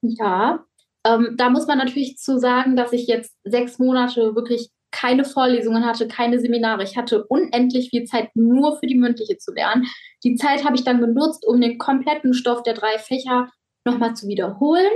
Ja, 0.02 0.64
ähm, 1.04 1.34
da 1.36 1.48
muss 1.50 1.66
man 1.66 1.78
natürlich 1.78 2.18
zu 2.18 2.38
sagen, 2.38 2.76
dass 2.76 2.92
ich 2.92 3.06
jetzt 3.06 3.36
sechs 3.44 3.78
Monate 3.78 4.34
wirklich 4.34 4.70
keine 4.96 5.24
Vorlesungen 5.24 5.84
hatte, 5.84 6.08
keine 6.08 6.38
Seminare. 6.40 6.82
Ich 6.82 6.96
hatte 6.96 7.24
unendlich 7.24 7.90
viel 7.90 8.04
Zeit 8.04 8.30
nur 8.34 8.78
für 8.78 8.86
die 8.86 8.96
mündliche 8.96 9.36
zu 9.36 9.52
lernen. 9.52 9.86
Die 10.24 10.36
Zeit 10.36 10.64
habe 10.64 10.74
ich 10.74 10.84
dann 10.84 11.00
genutzt, 11.00 11.46
um 11.46 11.60
den 11.60 11.76
kompletten 11.76 12.32
Stoff 12.32 12.62
der 12.62 12.74
drei 12.74 12.98
Fächer 12.98 13.50
nochmal 13.84 14.14
zu 14.14 14.26
wiederholen. 14.26 14.90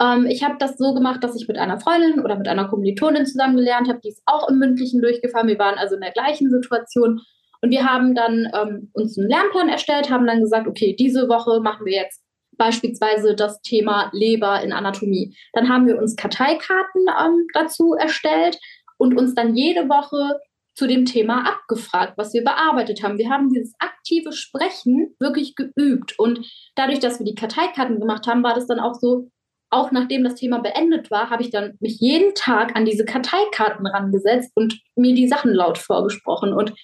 Ähm, 0.00 0.26
ich 0.26 0.44
habe 0.44 0.54
das 0.58 0.78
so 0.78 0.94
gemacht, 0.94 1.24
dass 1.24 1.34
ich 1.34 1.48
mit 1.48 1.58
einer 1.58 1.80
Freundin 1.80 2.20
oder 2.20 2.36
mit 2.36 2.46
einer 2.46 2.68
Kommilitonin 2.68 3.26
zusammen 3.26 3.56
gelernt 3.56 3.88
habe, 3.88 4.00
die 4.02 4.10
ist 4.10 4.22
auch 4.24 4.48
im 4.48 4.58
mündlichen 4.58 5.02
durchgefahren. 5.02 5.48
Wir 5.48 5.58
waren 5.58 5.78
also 5.78 5.96
in 5.96 6.00
der 6.00 6.12
gleichen 6.12 6.48
Situation. 6.48 7.20
Und 7.60 7.70
wir 7.70 7.84
haben 7.84 8.14
dann 8.14 8.48
ähm, 8.54 8.90
uns 8.94 9.18
einen 9.18 9.28
Lernplan 9.28 9.68
erstellt, 9.68 10.10
haben 10.10 10.26
dann 10.26 10.40
gesagt, 10.40 10.68
okay, 10.68 10.94
diese 10.98 11.28
Woche 11.28 11.60
machen 11.60 11.84
wir 11.84 11.92
jetzt 11.92 12.22
beispielsweise 12.56 13.34
das 13.34 13.60
Thema 13.62 14.10
Leber 14.12 14.62
in 14.62 14.72
Anatomie. 14.72 15.34
Dann 15.54 15.68
haben 15.68 15.86
wir 15.86 15.98
uns 15.98 16.14
Karteikarten 16.14 17.06
ähm, 17.08 17.46
dazu 17.54 17.94
erstellt, 17.94 18.58
und 19.00 19.16
uns 19.16 19.34
dann 19.34 19.56
jede 19.56 19.88
Woche 19.88 20.38
zu 20.76 20.86
dem 20.86 21.04
Thema 21.04 21.46
abgefragt, 21.46 22.14
was 22.16 22.32
wir 22.32 22.44
bearbeitet 22.44 23.02
haben. 23.02 23.18
Wir 23.18 23.30
haben 23.30 23.48
dieses 23.50 23.74
aktive 23.78 24.32
Sprechen 24.32 25.16
wirklich 25.18 25.54
geübt. 25.54 26.18
Und 26.18 26.46
dadurch, 26.76 27.00
dass 27.00 27.18
wir 27.18 27.26
die 27.26 27.34
Karteikarten 27.34 27.98
gemacht 27.98 28.26
haben, 28.26 28.42
war 28.42 28.54
das 28.54 28.66
dann 28.66 28.78
auch 28.78 28.94
so, 28.94 29.30
auch 29.70 29.90
nachdem 29.90 30.24
das 30.24 30.34
Thema 30.34 30.58
beendet 30.58 31.10
war, 31.10 31.30
habe 31.30 31.42
ich 31.42 31.50
dann 31.50 31.76
mich 31.80 31.98
jeden 32.00 32.34
Tag 32.34 32.76
an 32.76 32.84
diese 32.84 33.04
Karteikarten 33.04 33.86
rangesetzt 33.86 34.52
und 34.54 34.80
mir 34.96 35.14
die 35.14 35.28
Sachen 35.28 35.52
laut 35.52 35.78
vorgesprochen. 35.78 36.52
Und 36.52 36.74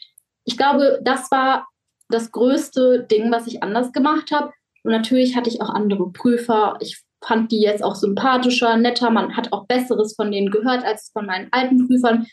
ich 0.45 0.57
glaube, 0.57 1.01
das 1.03 1.31
war 1.31 1.67
das 2.09 2.31
größte 2.33 3.07
Ding, 3.11 3.31
was 3.31 3.47
ich 3.47 3.63
anders 3.63 3.93
gemacht 3.93 4.31
habe. 4.31 4.53
Und 4.85 4.93
natürlich 4.93 5.37
hatte 5.37 5.51
ich 5.51 5.61
auch 5.61 5.71
andere 5.71 6.11
Prüfer. 6.13 6.77
Ich 6.81 7.03
fand 7.23 7.51
die 7.51 7.61
jetzt 7.61 7.83
auch 7.83 7.95
sympathischer, 7.95 8.77
netter. 8.77 9.11
Man 9.11 9.37
hat 9.37 9.53
auch 9.53 9.67
Besseres 9.67 10.15
von 10.15 10.31
denen 10.31 10.51
gehört 10.51 10.85
als 10.85 11.11
von 11.13 11.27
meinen 11.27 11.49
alten 11.51 11.87
Prüfern. 11.87 12.27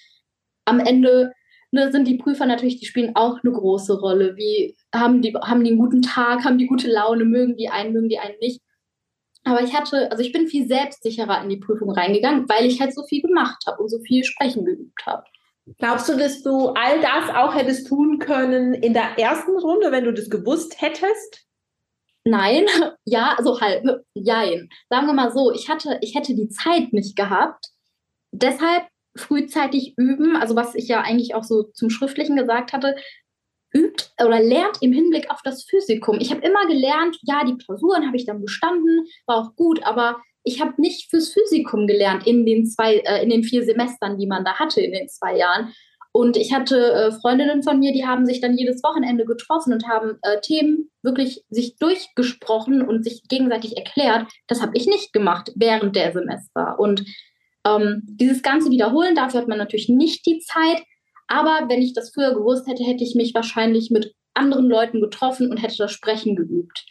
Am 0.66 0.80
Ende 0.80 1.34
ne, 1.72 1.92
sind 1.92 2.08
die 2.08 2.18
Prüfer 2.18 2.46
natürlich, 2.46 2.80
die 2.80 2.86
spielen 2.86 3.16
auch 3.16 3.40
eine 3.44 3.54
große 3.54 4.00
Rolle. 4.00 4.36
Wie 4.38 4.75
haben 4.94 5.22
die, 5.22 5.34
haben 5.34 5.63
die 5.63 5.72
einen 5.72 5.80
guten 5.80 6.02
Tag, 6.02 6.46
haben 6.46 6.58
die 6.58 6.68
gute 6.68 6.90
Laune, 6.90 7.25
mögen 7.25 7.58
die 7.58 7.70
einen, 7.70 7.94
mögen 7.94 8.10
die 8.10 8.20
einen 8.20 8.38
nicht. 8.40 8.62
Aber 9.46 9.62
ich 9.62 9.74
hatte, 9.74 10.10
also 10.10 10.24
ich 10.24 10.32
bin 10.32 10.48
viel 10.48 10.68
selbstsicherer 10.68 11.44
in 11.44 11.50
die 11.50 11.58
Prüfung 11.58 11.92
reingegangen, 11.92 12.48
weil 12.48 12.66
ich 12.66 12.80
halt 12.80 12.96
so 12.96 13.04
viel 13.04 13.22
gemacht 13.22 13.63
habe 13.68 13.82
und 13.82 13.90
so 13.90 14.00
viel 14.00 14.24
Sprechen 14.24 14.63
geübt 14.63 15.06
habe. 15.06 15.24
Glaubst 15.78 16.10
du, 16.10 16.18
dass 16.18 16.44
du 16.44 16.70
all 16.70 17.02
das 17.02 17.30
auch 17.36 17.56
hättest 17.56 17.88
tun 17.88 18.20
können 18.20 18.74
in 18.74 18.94
der 18.94 19.18
ersten 19.18 19.58
Runde, 19.58 19.92
wenn 19.92 20.04
du 20.04 20.13
das 20.13 20.30
gewusst 20.30 20.82
hättest? 20.82 21.46
Nein, 22.25 22.65
ja, 23.06 23.38
so 23.42 23.60
halb, 23.60 23.84
jein. 24.13 24.70
Sagen 24.89 25.08
wir 25.08 25.13
mal 25.13 25.32
so, 25.32 25.51
ich 25.51 25.70
hatte, 25.70 25.98
ich 26.01 26.15
hätte 26.15 26.36
die 26.36 26.50
Zeit 26.50 26.94
nicht 26.94 27.15
gehabt. 27.15 27.68
Deshalb 28.32 28.88
frühzeitig 29.15 29.94
üben, 29.98 30.36
also 30.36 30.56
was 30.56 30.74
ich 30.75 30.88
ja 30.88 31.01
eigentlich 31.01 31.36
auch 31.36 31.44
so 31.44 31.63
zum 31.74 31.89
Schriftlichen 31.89 32.36
gesagt 32.36 32.74
hatte, 32.74 32.96
übt 33.74 34.06
oder 34.24 34.39
lernt 34.39 34.77
im 34.82 34.94
Hinblick 34.94 35.30
auf 35.30 35.42
das 35.44 35.63
Physikum. 35.65 36.18
Ich 36.20 36.32
habe 36.32 36.42
immer 36.42 36.65
gelernt, 36.68 37.18
ja, 37.24 37.44
die 37.44 37.58
Klausuren 37.58 38.06
habe 38.06 38.18
ich 38.18 38.25
dann 38.25 38.42
bestanden, 38.42 39.06
war 39.25 39.38
auch 39.38 39.56
gut, 39.56 39.84
aber 39.84 40.22
ich 40.44 40.62
habe 40.62 40.74
nicht 40.77 41.10
fürs 41.10 41.32
Physikum 41.34 41.88
gelernt 41.88 42.27
in 42.27 42.46
den 42.46 42.65
zwei, 42.65 42.98
äh, 42.98 43.24
in 43.24 43.30
den 43.30 43.44
vier 43.44 43.63
Semestern, 43.63 44.18
die 44.18 44.27
man 44.27 44.44
da 44.44 44.60
hatte 44.60 44.82
in 44.82 44.92
den 44.92 45.10
zwei 45.10 45.38
Jahren. 45.38 45.74
Und 46.12 46.38
ich 46.38 46.53
hatte 46.53 46.77
äh, 46.94 47.12
Freundinnen 47.12 47.63
von 47.63 47.80
mir, 47.80 47.92
die 47.92 48.06
haben 48.06 48.25
sich 48.25 48.39
dann 48.42 48.58
jedes 48.58 48.84
Wochenende 48.84 49.25
getroffen 49.25 49.74
und 49.74 49.88
haben 49.88 50.20
äh, 50.22 50.39
Themen 50.42 50.92
wirklich 51.03 51.43
sich 51.50 51.75
durchgesprochen 51.77 52.81
und 52.81 53.03
sich 53.03 53.24
gegenseitig 53.27 53.77
erklärt. 53.77 54.31
Das 54.48 54.62
habe 54.62 54.75
ich 54.75 54.88
nicht 54.88 55.13
gemacht 55.13 55.51
während 55.55 55.95
der 55.95 56.12
Semester. 56.13 56.79
Und 56.79 57.05
ähm, 57.65 58.01
dieses 58.05 58.41
ganze 58.41 58.72
Wiederholen, 58.72 59.15
dafür 59.15 59.41
hat 59.41 59.48
man 59.48 59.57
natürlich 59.57 59.89
nicht 59.89 60.25
die 60.25 60.39
Zeit. 60.39 60.83
Aber 61.27 61.67
wenn 61.67 61.81
ich 61.81 61.93
das 61.93 62.12
früher 62.13 62.33
gewusst 62.33 62.67
hätte, 62.67 62.83
hätte 62.83 63.03
ich 63.03 63.15
mich 63.15 63.33
wahrscheinlich 63.33 63.91
mit 63.91 64.13
anderen 64.33 64.67
Leuten 64.67 65.01
getroffen 65.01 65.50
und 65.50 65.57
hätte 65.57 65.77
das 65.77 65.91
Sprechen 65.91 66.36
geübt. 66.36 66.86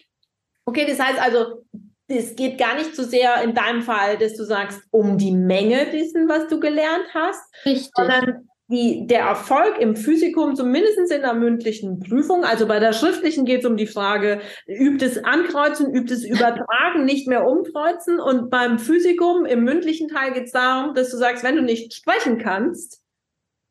Okay, 0.64 0.86
das 0.86 1.00
heißt 1.00 1.20
also, 1.20 1.64
es 2.06 2.36
geht 2.36 2.58
gar 2.58 2.74
nicht 2.76 2.94
so 2.94 3.02
sehr 3.02 3.42
in 3.42 3.54
deinem 3.54 3.82
Fall, 3.82 4.18
dass 4.18 4.36
du 4.36 4.44
sagst, 4.44 4.80
um 4.90 5.18
die 5.18 5.32
Menge 5.32 5.86
dessen, 5.90 6.28
was 6.28 6.48
du 6.48 6.60
gelernt 6.60 7.06
hast, 7.14 7.42
Richtig. 7.64 7.90
sondern 7.94 8.48
die, 8.72 9.06
der 9.06 9.26
Erfolg 9.26 9.78
im 9.78 9.94
Physikum, 9.94 10.56
zumindest 10.56 10.98
in 10.98 11.20
der 11.20 11.34
mündlichen 11.34 12.00
Prüfung, 12.00 12.42
also 12.42 12.66
bei 12.66 12.80
der 12.80 12.94
schriftlichen 12.94 13.44
geht 13.44 13.60
es 13.60 13.66
um 13.66 13.76
die 13.76 13.86
Frage, 13.86 14.40
übt 14.66 15.04
es 15.04 15.22
Ankreuzen, 15.22 15.94
übt 15.94 16.12
es 16.12 16.24
Übertragen, 16.24 17.04
nicht 17.04 17.28
mehr 17.28 17.46
umkreuzen. 17.46 18.18
Und 18.18 18.50
beim 18.50 18.78
Physikum, 18.78 19.44
im 19.44 19.62
mündlichen 19.62 20.08
Teil 20.08 20.32
geht 20.32 20.46
es 20.46 20.52
darum, 20.52 20.94
dass 20.94 21.10
du 21.10 21.18
sagst, 21.18 21.44
wenn 21.44 21.56
du 21.56 21.62
nicht 21.62 21.92
sprechen 21.92 22.38
kannst, 22.38 23.02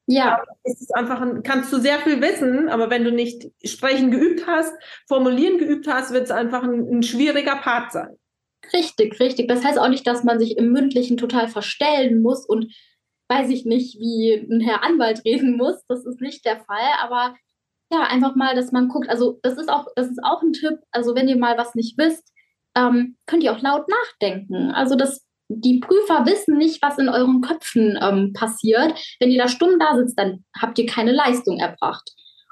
ja. 0.05 0.43
ist 0.63 0.81
es 0.81 0.91
einfach 0.91 1.20
ein, 1.20 1.41
kannst 1.41 1.74
du 1.74 1.79
sehr 1.79 1.98
viel 2.00 2.22
wissen, 2.22 2.70
aber 2.70 2.89
wenn 2.91 3.03
du 3.03 3.12
nicht 3.12 3.50
sprechen 3.63 4.12
geübt 4.12 4.46
hast, 4.46 4.74
formulieren 5.08 5.58
geübt 5.58 5.88
hast, 5.88 6.13
wird 6.13 6.25
es 6.25 6.31
einfach 6.31 6.63
ein, 6.63 6.88
ein 6.89 7.03
schwieriger 7.03 7.55
Part 7.55 7.91
sein. 7.91 8.17
Richtig, 8.72 9.20
richtig. 9.20 9.48
Das 9.48 9.63
heißt 9.63 9.79
auch 9.79 9.89
nicht, 9.89 10.05
dass 10.05 10.24
man 10.24 10.39
sich 10.39 10.58
im 10.58 10.72
mündlichen 10.72 11.17
total 11.17 11.48
verstellen 11.48 12.22
muss 12.22 12.46
und 12.46 12.72
weiß 13.31 13.50
ich 13.50 13.65
nicht, 13.65 13.97
wie 13.97 14.33
ein 14.33 14.59
Herr 14.59 14.83
Anwalt 14.83 15.21
reden 15.25 15.57
muss. 15.57 15.85
Das 15.88 16.05
ist 16.05 16.21
nicht 16.21 16.45
der 16.45 16.57
Fall, 16.57 16.91
aber 17.01 17.35
ja, 17.91 18.03
einfach 18.03 18.35
mal, 18.35 18.55
dass 18.55 18.71
man 18.71 18.88
guckt. 18.88 19.09
Also 19.09 19.39
das 19.43 19.57
ist 19.57 19.69
auch, 19.69 19.88
das 19.95 20.07
ist 20.07 20.23
auch 20.23 20.41
ein 20.41 20.53
Tipp. 20.53 20.79
Also 20.91 21.15
wenn 21.15 21.27
ihr 21.27 21.38
mal 21.38 21.57
was 21.57 21.75
nicht 21.75 21.97
wisst, 21.97 22.31
ähm, 22.75 23.17
könnt 23.25 23.43
ihr 23.43 23.51
auch 23.51 23.61
laut 23.61 23.88
nachdenken. 23.89 24.71
Also 24.71 24.95
das, 24.95 25.25
die 25.50 25.79
Prüfer 25.79 26.25
wissen 26.25 26.57
nicht, 26.57 26.81
was 26.81 26.97
in 26.97 27.09
euren 27.09 27.41
Köpfen 27.41 28.00
ähm, 28.01 28.31
passiert. 28.33 28.97
Wenn 29.19 29.31
ihr 29.31 29.41
da 29.41 29.50
stumm 29.50 29.77
da 29.77 29.97
sitzt, 29.97 30.17
dann 30.17 30.45
habt 30.57 30.79
ihr 30.79 30.85
keine 30.85 31.11
Leistung 31.11 31.59
erbracht. 31.59 32.11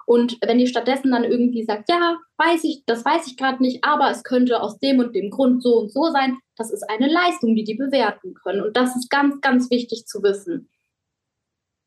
Und 0.09 0.39
wenn 0.41 0.59
ihr 0.59 0.65
stattdessen 0.65 1.11
dann 1.11 1.23
irgendwie 1.23 1.63
sagt, 1.63 1.87
ja, 1.87 2.17
weiß 2.37 2.63
ich, 2.63 2.81
das 2.87 3.05
weiß 3.05 3.27
ich 3.27 3.37
gerade 3.37 3.61
nicht, 3.61 3.83
aber 3.83 4.09
es 4.09 4.23
könnte 4.23 4.59
aus 4.59 4.79
dem 4.79 4.97
und 4.97 5.13
dem 5.13 5.29
Grund 5.29 5.61
so 5.61 5.81
und 5.81 5.93
so 5.93 6.09
sein, 6.11 6.39
das 6.57 6.71
ist 6.71 6.81
eine 6.89 7.07
Leistung, 7.07 7.53
die 7.53 7.63
die 7.63 7.75
bewerten 7.75 8.33
können. 8.33 8.63
Und 8.63 8.75
das 8.75 8.95
ist 8.95 9.11
ganz, 9.11 9.39
ganz 9.39 9.69
wichtig 9.69 10.07
zu 10.07 10.23
wissen. 10.23 10.67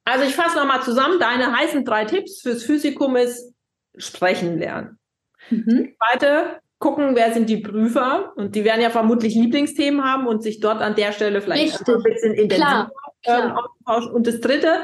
Also 0.04 0.24
ich 0.24 0.36
fasse 0.36 0.56
nochmal 0.56 0.84
zusammen. 0.84 1.18
Deine 1.18 1.52
heißen 1.52 1.84
drei 1.84 2.04
Tipps 2.04 2.42
fürs 2.42 2.62
Physikum 2.62 3.16
ist 3.16 3.52
sprechen 3.96 4.56
lernen. 4.56 5.00
Mhm. 5.50 5.96
Zweite, 5.98 6.60
gucken, 6.78 7.16
wer 7.16 7.32
sind 7.32 7.50
die 7.50 7.56
Prüfer. 7.56 8.34
Und 8.36 8.54
die 8.54 8.62
werden 8.62 8.82
ja 8.82 8.90
vermutlich 8.90 9.34
Lieblingsthemen 9.34 10.04
haben 10.04 10.28
und 10.28 10.44
sich 10.44 10.60
dort 10.60 10.80
an 10.80 10.94
der 10.94 11.10
Stelle 11.10 11.42
vielleicht 11.42 11.88
ein 11.88 12.02
bisschen 12.04 12.34
intensiver 12.34 12.92
ähm, 13.24 13.50
austauschen. 13.50 14.12
Und 14.12 14.28
das 14.28 14.40
dritte, 14.40 14.78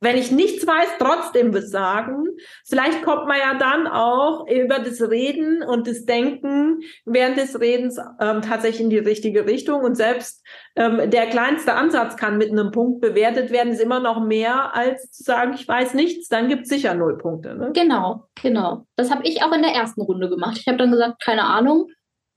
wenn 0.00 0.16
ich 0.16 0.30
nichts 0.30 0.66
weiß, 0.66 0.88
trotzdem 0.98 1.54
was 1.54 1.70
sagen. 1.70 2.24
Vielleicht 2.66 3.02
kommt 3.02 3.26
man 3.26 3.38
ja 3.38 3.54
dann 3.54 3.86
auch 3.86 4.46
über 4.48 4.78
das 4.78 5.00
Reden 5.00 5.62
und 5.62 5.86
das 5.86 6.04
Denken 6.04 6.80
während 7.04 7.38
des 7.38 7.58
Redens 7.60 7.98
ähm, 8.20 8.42
tatsächlich 8.42 8.82
in 8.82 8.90
die 8.90 8.98
richtige 8.98 9.46
Richtung. 9.46 9.82
Und 9.82 9.94
selbst 9.94 10.44
ähm, 10.76 11.10
der 11.10 11.26
kleinste 11.28 11.72
Ansatz 11.74 12.16
kann 12.16 12.36
mit 12.36 12.50
einem 12.50 12.72
Punkt 12.72 13.00
bewertet 13.00 13.50
werden, 13.50 13.72
ist 13.72 13.80
immer 13.80 14.00
noch 14.00 14.22
mehr 14.22 14.74
als 14.74 15.10
zu 15.10 15.22
sagen, 15.22 15.54
ich 15.54 15.66
weiß 15.66 15.94
nichts, 15.94 16.28
dann 16.28 16.48
gibt 16.48 16.62
es 16.62 16.68
sicher 16.68 16.94
null 16.94 17.16
Punkte. 17.16 17.54
Ne? 17.54 17.70
Genau, 17.72 18.24
genau. 18.40 18.86
Das 18.96 19.10
habe 19.10 19.26
ich 19.26 19.42
auch 19.42 19.52
in 19.52 19.62
der 19.62 19.72
ersten 19.72 20.02
Runde 20.02 20.28
gemacht. 20.28 20.58
Ich 20.58 20.68
habe 20.68 20.78
dann 20.78 20.90
gesagt, 20.90 21.22
keine 21.22 21.44
Ahnung, 21.44 21.90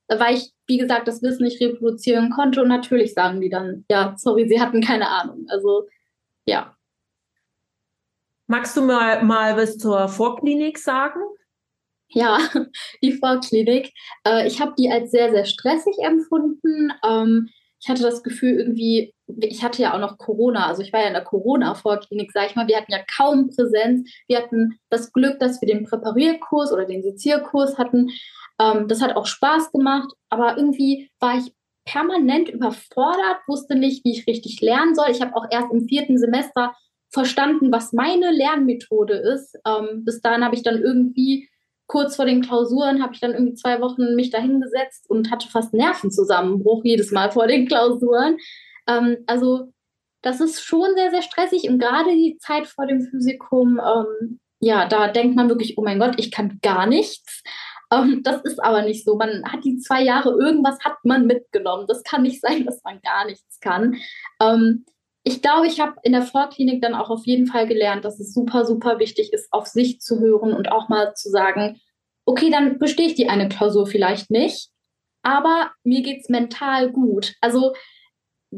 weil 0.07 0.35
ich, 0.35 0.53
wie 0.65 0.77
gesagt, 0.77 1.07
das 1.07 1.21
Wissen 1.21 1.43
nicht 1.43 1.61
reproduzieren 1.61 2.29
konnte. 2.29 2.61
Und 2.61 2.69
natürlich 2.69 3.13
sagen 3.13 3.41
die 3.41 3.49
dann, 3.49 3.85
ja, 3.91 4.15
sorry, 4.17 4.47
sie 4.47 4.61
hatten 4.61 4.81
keine 4.81 5.09
Ahnung. 5.09 5.45
Also 5.49 5.87
ja. 6.45 6.75
Magst 8.51 8.75
du 8.75 8.81
mal, 8.81 9.23
mal 9.23 9.57
was 9.57 9.77
zur 9.77 10.07
Vorklinik 10.07 10.79
sagen? 10.79 11.19
Ja, 12.07 12.39
die 13.03 13.13
Vorklinik. 13.13 13.93
Äh, 14.25 14.47
ich 14.47 14.59
habe 14.59 14.73
die 14.75 14.91
als 14.91 15.11
sehr, 15.11 15.29
sehr 15.29 15.45
stressig 15.45 15.95
empfunden. 15.99 16.91
Ähm, 17.07 17.49
ich 17.79 17.87
hatte 17.87 18.01
das 18.01 18.23
Gefühl 18.23 18.59
irgendwie, 18.59 19.13
ich 19.27 19.63
hatte 19.63 19.83
ja 19.83 19.93
auch 19.93 19.99
noch 19.99 20.17
Corona, 20.17 20.65
also 20.65 20.81
ich 20.81 20.91
war 20.91 21.01
ja 21.01 21.09
in 21.09 21.13
der 21.13 21.23
Corona-Vorklinik, 21.23 22.31
sag 22.31 22.49
ich 22.49 22.55
mal, 22.55 22.67
wir 22.67 22.77
hatten 22.77 22.91
ja 22.91 23.03
kaum 23.15 23.51
Präsenz. 23.51 24.09
Wir 24.27 24.39
hatten 24.39 24.79
das 24.89 25.13
Glück, 25.13 25.39
dass 25.39 25.61
wir 25.61 25.67
den 25.67 25.83
Präparierkurs 25.83 26.73
oder 26.73 26.85
den 26.85 27.03
Sezierkurs 27.03 27.77
hatten. 27.77 28.09
Ähm, 28.59 28.87
das 28.87 28.99
hat 28.99 29.15
auch 29.15 29.27
Spaß 29.27 29.71
gemacht, 29.71 30.11
aber 30.29 30.57
irgendwie 30.57 31.11
war 31.19 31.37
ich 31.37 31.53
permanent 31.85 32.49
überfordert, 32.49 33.37
wusste 33.45 33.75
nicht, 33.75 34.03
wie 34.05 34.11
ich 34.13 34.25
richtig 34.25 34.59
lernen 34.59 34.95
soll. 34.95 35.11
Ich 35.11 35.21
habe 35.21 35.35
auch 35.35 35.45
erst 35.51 35.71
im 35.71 35.87
vierten 35.87 36.17
Semester 36.17 36.73
verstanden, 37.11 37.71
was 37.71 37.93
meine 37.93 38.31
Lernmethode 38.31 39.15
ist. 39.15 39.57
Ähm, 39.65 40.05
bis 40.05 40.21
dahin 40.21 40.43
habe 40.43 40.55
ich 40.55 40.63
dann 40.63 40.81
irgendwie 40.81 41.49
kurz 41.89 42.15
vor 42.15 42.25
den 42.25 42.41
Klausuren 42.41 43.01
habe 43.01 43.13
ich 43.13 43.19
dann 43.19 43.33
irgendwie 43.33 43.55
zwei 43.55 43.81
Wochen 43.81 44.15
mich 44.15 44.29
dahingesetzt 44.29 45.09
und 45.09 45.31
hatte 45.31 45.49
fast 45.49 45.73
Nervenzusammenbruch 45.73 46.83
jedes 46.85 47.11
Mal 47.11 47.31
vor 47.31 47.47
den 47.47 47.67
Klausuren. 47.67 48.37
Ähm, 48.87 49.17
also 49.25 49.73
das 50.21 50.39
ist 50.39 50.61
schon 50.61 50.93
sehr, 50.95 51.09
sehr 51.09 51.23
stressig 51.23 51.67
und 51.67 51.79
gerade 51.79 52.11
die 52.11 52.37
Zeit 52.39 52.67
vor 52.67 52.85
dem 52.85 53.01
Physikum, 53.01 53.79
ähm, 53.79 54.39
ja, 54.59 54.87
da 54.87 55.07
denkt 55.07 55.35
man 55.35 55.49
wirklich, 55.49 55.77
oh 55.77 55.81
mein 55.81 55.99
Gott, 55.99 56.15
ich 56.17 56.31
kann 56.31 56.59
gar 56.61 56.85
nichts. 56.85 57.41
Ähm, 57.91 58.21
das 58.23 58.43
ist 58.43 58.63
aber 58.63 58.83
nicht 58.83 59.03
so. 59.03 59.15
Man 59.15 59.43
hat 59.45 59.63
die 59.63 59.79
zwei 59.79 60.03
Jahre, 60.03 60.29
irgendwas 60.31 60.77
hat 60.83 60.97
man 61.03 61.25
mitgenommen. 61.25 61.87
Das 61.87 62.03
kann 62.03 62.21
nicht 62.21 62.39
sein, 62.41 62.65
dass 62.65 62.83
man 62.83 63.01
gar 63.01 63.25
nichts 63.25 63.59
kann. 63.61 63.95
Ähm, 64.39 64.85
ich 65.29 65.43
glaube, 65.43 65.67
ich 65.67 65.79
habe 65.79 65.93
in 66.01 66.13
der 66.13 66.23
Vorklinik 66.23 66.81
dann 66.81 66.95
auch 66.95 67.11
auf 67.11 67.25
jeden 67.25 67.45
Fall 67.45 67.67
gelernt, 67.67 68.03
dass 68.03 68.19
es 68.19 68.33
super, 68.33 68.65
super 68.65 68.97
wichtig 68.97 69.31
ist, 69.31 69.53
auf 69.53 69.67
sich 69.67 70.01
zu 70.01 70.19
hören 70.19 70.53
und 70.53 70.71
auch 70.71 70.89
mal 70.89 71.13
zu 71.13 71.29
sagen, 71.29 71.79
okay, 72.25 72.49
dann 72.49 72.79
bestehe 72.79 73.07
ich 73.07 73.13
die 73.13 73.29
eine 73.29 73.47
Klausur 73.47 73.85
vielleicht 73.85 74.31
nicht, 74.31 74.69
aber 75.21 75.71
mir 75.83 76.01
geht 76.01 76.21
es 76.21 76.29
mental 76.29 76.91
gut. 76.91 77.35
Also 77.41 77.73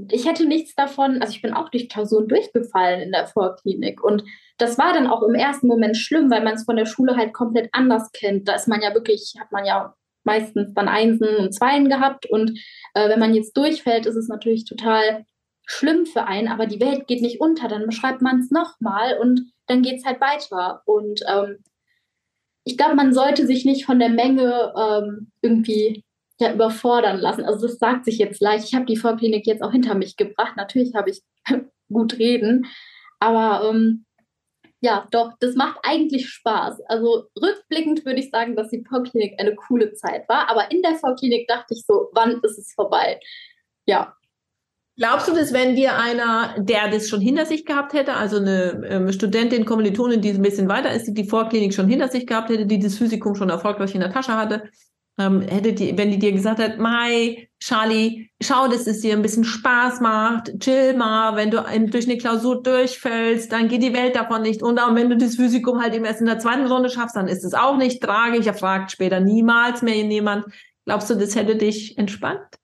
ich 0.09 0.25
hätte 0.25 0.45
nichts 0.45 0.73
davon, 0.73 1.21
also 1.21 1.33
ich 1.33 1.41
bin 1.41 1.53
auch 1.53 1.67
durch 1.67 1.89
Klausuren 1.89 2.29
durchgefallen 2.29 3.01
in 3.01 3.11
der 3.11 3.27
Vorklinik 3.27 4.01
und 4.01 4.23
das 4.57 4.77
war 4.77 4.93
dann 4.93 5.07
auch 5.07 5.23
im 5.23 5.35
ersten 5.35 5.67
Moment 5.67 5.97
schlimm, 5.97 6.31
weil 6.31 6.43
man 6.43 6.53
es 6.53 6.63
von 6.63 6.77
der 6.77 6.85
Schule 6.85 7.17
halt 7.17 7.33
komplett 7.33 7.69
anders 7.73 8.11
kennt. 8.13 8.47
Da 8.47 8.55
ist 8.55 8.69
man 8.69 8.81
ja 8.81 8.93
wirklich, 8.93 9.33
hat 9.37 9.51
man 9.51 9.65
ja 9.65 9.93
meistens 10.23 10.73
dann 10.73 10.87
Einsen 10.87 11.35
und 11.35 11.53
Zweien 11.53 11.89
gehabt 11.89 12.25
und 12.27 12.57
äh, 12.93 13.09
wenn 13.09 13.19
man 13.19 13.33
jetzt 13.33 13.57
durchfällt, 13.57 14.05
ist 14.05 14.15
es 14.15 14.29
natürlich 14.29 14.63
total 14.63 15.25
schlimm 15.65 16.05
für 16.05 16.25
einen, 16.25 16.47
aber 16.47 16.65
die 16.65 16.81
Welt 16.81 17.07
geht 17.07 17.21
nicht 17.21 17.39
unter, 17.39 17.67
dann 17.67 17.85
beschreibt 17.85 18.21
man 18.21 18.39
es 18.39 18.51
nochmal 18.51 19.17
und 19.19 19.51
dann 19.67 19.81
geht 19.81 19.99
es 19.99 20.05
halt 20.05 20.19
weiter. 20.19 20.81
Und 20.85 21.21
ähm, 21.27 21.63
ich 22.63 22.77
glaube, 22.77 22.95
man 22.95 23.13
sollte 23.13 23.45
sich 23.47 23.65
nicht 23.65 23.85
von 23.85 23.99
der 23.99 24.09
Menge 24.09 24.73
ähm, 24.77 25.31
irgendwie 25.41 26.03
ja, 26.39 26.53
überfordern 26.53 27.19
lassen. 27.19 27.45
Also 27.45 27.67
das 27.67 27.77
sagt 27.77 28.05
sich 28.05 28.17
jetzt 28.17 28.41
leicht. 28.41 28.65
Ich 28.65 28.75
habe 28.75 28.85
die 28.85 28.97
Vorklinik 28.97 29.47
jetzt 29.47 29.61
auch 29.61 29.71
hinter 29.71 29.95
mich 29.95 30.17
gebracht. 30.17 30.57
Natürlich 30.57 30.93
habe 30.95 31.11
ich 31.11 31.21
gut 31.91 32.17
reden, 32.17 32.65
aber 33.19 33.69
ähm, 33.69 34.05
ja, 34.83 35.07
doch, 35.11 35.33
das 35.39 35.55
macht 35.55 35.79
eigentlich 35.83 36.29
Spaß. 36.29 36.81
Also 36.87 37.27
rückblickend 37.39 38.03
würde 38.05 38.19
ich 38.19 38.31
sagen, 38.31 38.55
dass 38.55 38.69
die 38.69 38.83
Vorklinik 38.83 39.39
eine 39.39 39.55
coole 39.55 39.93
Zeit 39.93 40.27
war, 40.27 40.49
aber 40.49 40.71
in 40.71 40.81
der 40.81 40.95
Vorklinik 40.95 41.47
dachte 41.47 41.75
ich 41.75 41.85
so, 41.85 42.09
wann 42.13 42.41
ist 42.41 42.57
es 42.57 42.73
vorbei? 42.73 43.19
Ja, 43.85 44.15
Glaubst 45.01 45.27
du, 45.27 45.33
dass 45.33 45.51
wenn 45.51 45.75
dir 45.75 45.97
einer, 45.97 46.53
der 46.59 46.87
das 46.91 47.09
schon 47.09 47.21
hinter 47.21 47.47
sich 47.47 47.65
gehabt 47.65 47.93
hätte, 47.93 48.13
also 48.13 48.37
eine 48.37 48.83
ähm, 48.87 49.11
Studentin, 49.11 49.65
Kommilitonin, 49.65 50.21
die 50.21 50.29
ein 50.29 50.43
bisschen 50.43 50.69
weiter 50.69 50.93
ist, 50.93 51.07
die 51.07 51.13
die 51.15 51.27
Vorklinik 51.27 51.73
schon 51.73 51.87
hinter 51.87 52.07
sich 52.07 52.27
gehabt 52.27 52.51
hätte, 52.51 52.67
die 52.67 52.77
das 52.77 52.99
Physikum 52.99 53.33
schon 53.33 53.49
erfolgreich 53.49 53.95
in 53.95 54.01
der 54.01 54.11
Tasche 54.11 54.37
hatte, 54.37 54.69
ähm, 55.17 55.41
hätte 55.41 55.73
die, 55.73 55.97
wenn 55.97 56.11
die 56.11 56.19
dir 56.19 56.31
gesagt 56.31 56.59
hat, 56.59 56.77
Mai, 56.77 57.49
Charlie, 57.59 58.29
schau, 58.43 58.67
dass 58.67 58.85
es 58.85 59.01
dir 59.01 59.13
ein 59.13 59.23
bisschen 59.23 59.43
Spaß 59.43 60.01
macht, 60.01 60.59
chill 60.59 60.95
mal, 60.95 61.35
wenn 61.35 61.49
du 61.49 61.65
ein, 61.65 61.87
durch 61.89 62.05
eine 62.07 62.19
Klausur 62.19 62.61
durchfällst, 62.61 63.51
dann 63.51 63.69
geht 63.69 63.81
die 63.81 63.95
Welt 63.95 64.15
davon 64.15 64.43
nicht 64.43 64.61
unter. 64.61 64.87
Und 64.87 64.95
wenn 64.95 65.09
du 65.09 65.17
das 65.17 65.37
Physikum 65.37 65.81
halt 65.81 65.95
eben 65.95 66.05
erst 66.05 66.19
in 66.19 66.27
der 66.27 66.37
zweiten 66.37 66.67
Runde 66.67 66.91
schaffst, 66.91 67.15
dann 67.15 67.27
ist 67.27 67.43
es 67.43 67.55
auch 67.55 67.77
nicht 67.77 68.03
tragisch. 68.03 68.45
Er 68.45 68.53
fragt 68.53 68.91
später 68.91 69.19
niemals 69.19 69.81
mehr 69.81 69.95
jemand. 69.95 70.45
Glaubst 70.85 71.09
du, 71.09 71.15
das 71.15 71.35
hätte 71.35 71.55
dich 71.55 71.97
entspannt? 71.97 72.60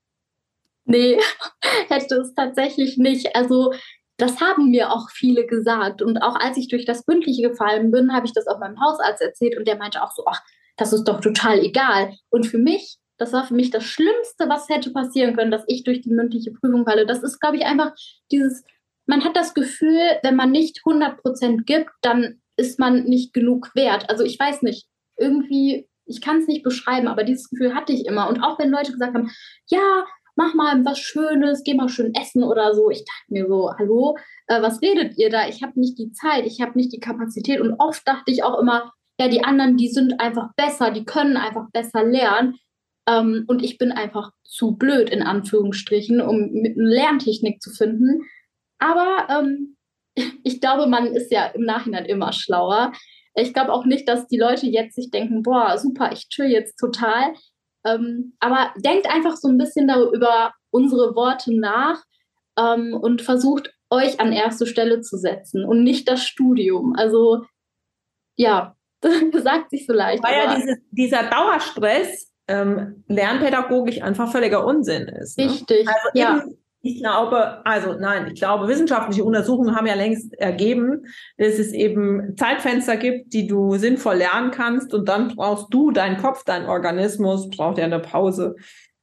Nee, 0.88 1.18
hätte 1.88 2.16
es 2.16 2.34
tatsächlich 2.34 2.96
nicht. 2.96 3.36
Also 3.36 3.72
das 4.16 4.40
haben 4.40 4.70
mir 4.70 4.90
auch 4.90 5.10
viele 5.10 5.46
gesagt. 5.46 6.02
Und 6.02 6.18
auch 6.18 6.34
als 6.34 6.56
ich 6.56 6.68
durch 6.68 6.84
das 6.84 7.04
Bündliche 7.04 7.48
gefallen 7.48 7.90
bin, 7.90 8.12
habe 8.12 8.26
ich 8.26 8.32
das 8.32 8.48
auch 8.48 8.58
meinem 8.58 8.80
Hausarzt 8.80 9.22
erzählt 9.22 9.56
und 9.56 9.68
der 9.68 9.76
meinte 9.76 10.02
auch 10.02 10.10
so, 10.12 10.24
ach, 10.26 10.42
das 10.76 10.92
ist 10.92 11.04
doch 11.04 11.20
total 11.20 11.60
egal. 11.60 12.14
Und 12.30 12.46
für 12.46 12.58
mich, 12.58 12.96
das 13.18 13.32
war 13.32 13.44
für 13.44 13.54
mich 13.54 13.70
das 13.70 13.84
Schlimmste, 13.84 14.48
was 14.48 14.68
hätte 14.68 14.90
passieren 14.90 15.36
können, 15.36 15.50
dass 15.50 15.64
ich 15.66 15.84
durch 15.84 16.00
die 16.00 16.10
mündliche 16.10 16.52
Prüfung 16.52 16.84
falle. 16.84 17.06
Das 17.06 17.22
ist, 17.22 17.38
glaube 17.38 17.58
ich, 17.58 17.66
einfach 17.66 17.92
dieses, 18.32 18.64
man 19.06 19.24
hat 19.24 19.36
das 19.36 19.54
Gefühl, 19.54 20.00
wenn 20.22 20.36
man 20.36 20.50
nicht 20.50 20.80
100% 20.84 21.64
gibt, 21.64 21.90
dann 22.00 22.40
ist 22.56 22.78
man 22.78 23.04
nicht 23.04 23.34
genug 23.34 23.74
wert. 23.74 24.08
Also 24.08 24.24
ich 24.24 24.38
weiß 24.38 24.62
nicht, 24.62 24.88
irgendwie, 25.18 25.86
ich 26.06 26.22
kann 26.22 26.38
es 26.38 26.46
nicht 26.46 26.62
beschreiben, 26.62 27.08
aber 27.08 27.24
dieses 27.24 27.50
Gefühl 27.50 27.74
hatte 27.74 27.92
ich 27.92 28.06
immer. 28.06 28.28
Und 28.28 28.42
auch 28.42 28.58
wenn 28.58 28.70
Leute 28.70 28.92
gesagt 28.92 29.14
haben, 29.14 29.30
ja, 29.66 30.04
mach 30.38 30.54
mal 30.54 30.84
was 30.84 31.00
Schönes, 31.00 31.64
geh 31.64 31.74
mal 31.74 31.88
schön 31.88 32.14
essen 32.14 32.44
oder 32.44 32.72
so. 32.72 32.90
Ich 32.90 33.04
dachte 33.04 33.26
mir 33.26 33.48
so, 33.48 33.72
hallo, 33.76 34.16
äh, 34.46 34.62
was 34.62 34.80
redet 34.80 35.18
ihr 35.18 35.30
da? 35.30 35.48
Ich 35.48 35.64
habe 35.64 35.78
nicht 35.78 35.98
die 35.98 36.12
Zeit, 36.12 36.46
ich 36.46 36.60
habe 36.60 36.78
nicht 36.78 36.92
die 36.92 37.00
Kapazität. 37.00 37.60
Und 37.60 37.74
oft 37.78 38.06
dachte 38.06 38.30
ich 38.30 38.44
auch 38.44 38.58
immer, 38.60 38.92
ja, 39.20 39.26
die 39.26 39.42
anderen, 39.42 39.76
die 39.76 39.88
sind 39.88 40.20
einfach 40.20 40.50
besser, 40.56 40.92
die 40.92 41.04
können 41.04 41.36
einfach 41.36 41.66
besser 41.72 42.04
lernen. 42.04 42.56
Ähm, 43.08 43.44
und 43.48 43.64
ich 43.64 43.78
bin 43.78 43.90
einfach 43.90 44.30
zu 44.44 44.76
blöd, 44.76 45.10
in 45.10 45.22
Anführungsstrichen, 45.22 46.20
um 46.20 46.52
mit 46.52 46.78
einer 46.78 46.88
Lerntechnik 46.88 47.60
zu 47.60 47.70
finden. 47.70 48.22
Aber 48.78 49.26
ähm, 49.28 49.76
ich 50.44 50.60
glaube, 50.60 50.86
man 50.86 51.08
ist 51.08 51.32
ja 51.32 51.46
im 51.46 51.64
Nachhinein 51.64 52.04
immer 52.04 52.32
schlauer. 52.32 52.92
Ich 53.34 53.52
glaube 53.52 53.72
auch 53.72 53.86
nicht, 53.86 54.08
dass 54.08 54.28
die 54.28 54.38
Leute 54.38 54.68
jetzt 54.68 54.94
sich 54.94 55.10
denken, 55.10 55.42
boah, 55.42 55.76
super, 55.78 56.12
ich 56.12 56.28
chill 56.28 56.46
jetzt 56.46 56.76
total. 56.76 57.34
Ähm, 57.94 58.34
aber 58.40 58.72
denkt 58.76 59.08
einfach 59.08 59.36
so 59.36 59.48
ein 59.48 59.58
bisschen 59.58 59.88
darüber 59.88 60.52
unsere 60.70 61.14
Worte 61.14 61.58
nach 61.58 62.02
ähm, 62.58 62.94
und 62.94 63.22
versucht 63.22 63.72
euch 63.90 64.20
an 64.20 64.32
erste 64.32 64.66
Stelle 64.66 65.00
zu 65.00 65.16
setzen 65.16 65.64
und 65.64 65.82
nicht 65.82 66.08
das 66.08 66.24
Studium. 66.24 66.94
Also 66.96 67.44
ja, 68.36 68.76
das 69.00 69.42
sagt 69.42 69.70
sich 69.70 69.86
so 69.86 69.92
leicht. 69.92 70.22
Weil 70.22 70.36
ja 70.36 70.54
dieses, 70.56 70.76
dieser 70.90 71.24
Dauerstress 71.24 72.32
ähm, 72.48 73.04
lernpädagogisch 73.08 74.02
einfach 74.02 74.30
völliger 74.30 74.64
Unsinn 74.64 75.08
ist. 75.08 75.38
Ne? 75.38 75.44
Richtig. 75.44 75.86
Also 75.86 76.08
ja. 76.14 76.38
Eben, 76.38 76.58
ich 76.80 77.00
glaube, 77.00 77.64
also 77.66 77.94
nein, 77.94 78.28
ich 78.32 78.40
glaube, 78.40 78.68
wissenschaftliche 78.68 79.24
Untersuchungen 79.24 79.74
haben 79.74 79.86
ja 79.86 79.94
längst 79.94 80.32
ergeben, 80.34 81.06
dass 81.36 81.58
es 81.58 81.72
eben 81.72 82.36
Zeitfenster 82.36 82.96
gibt, 82.96 83.32
die 83.32 83.46
du 83.46 83.76
sinnvoll 83.76 84.16
lernen 84.16 84.50
kannst 84.52 84.94
und 84.94 85.08
dann 85.08 85.34
brauchst 85.34 85.66
du, 85.70 85.90
dein 85.90 86.18
Kopf, 86.18 86.44
dein 86.44 86.66
Organismus, 86.66 87.50
braucht 87.50 87.78
ja 87.78 87.84
eine 87.84 87.98
Pause. 87.98 88.54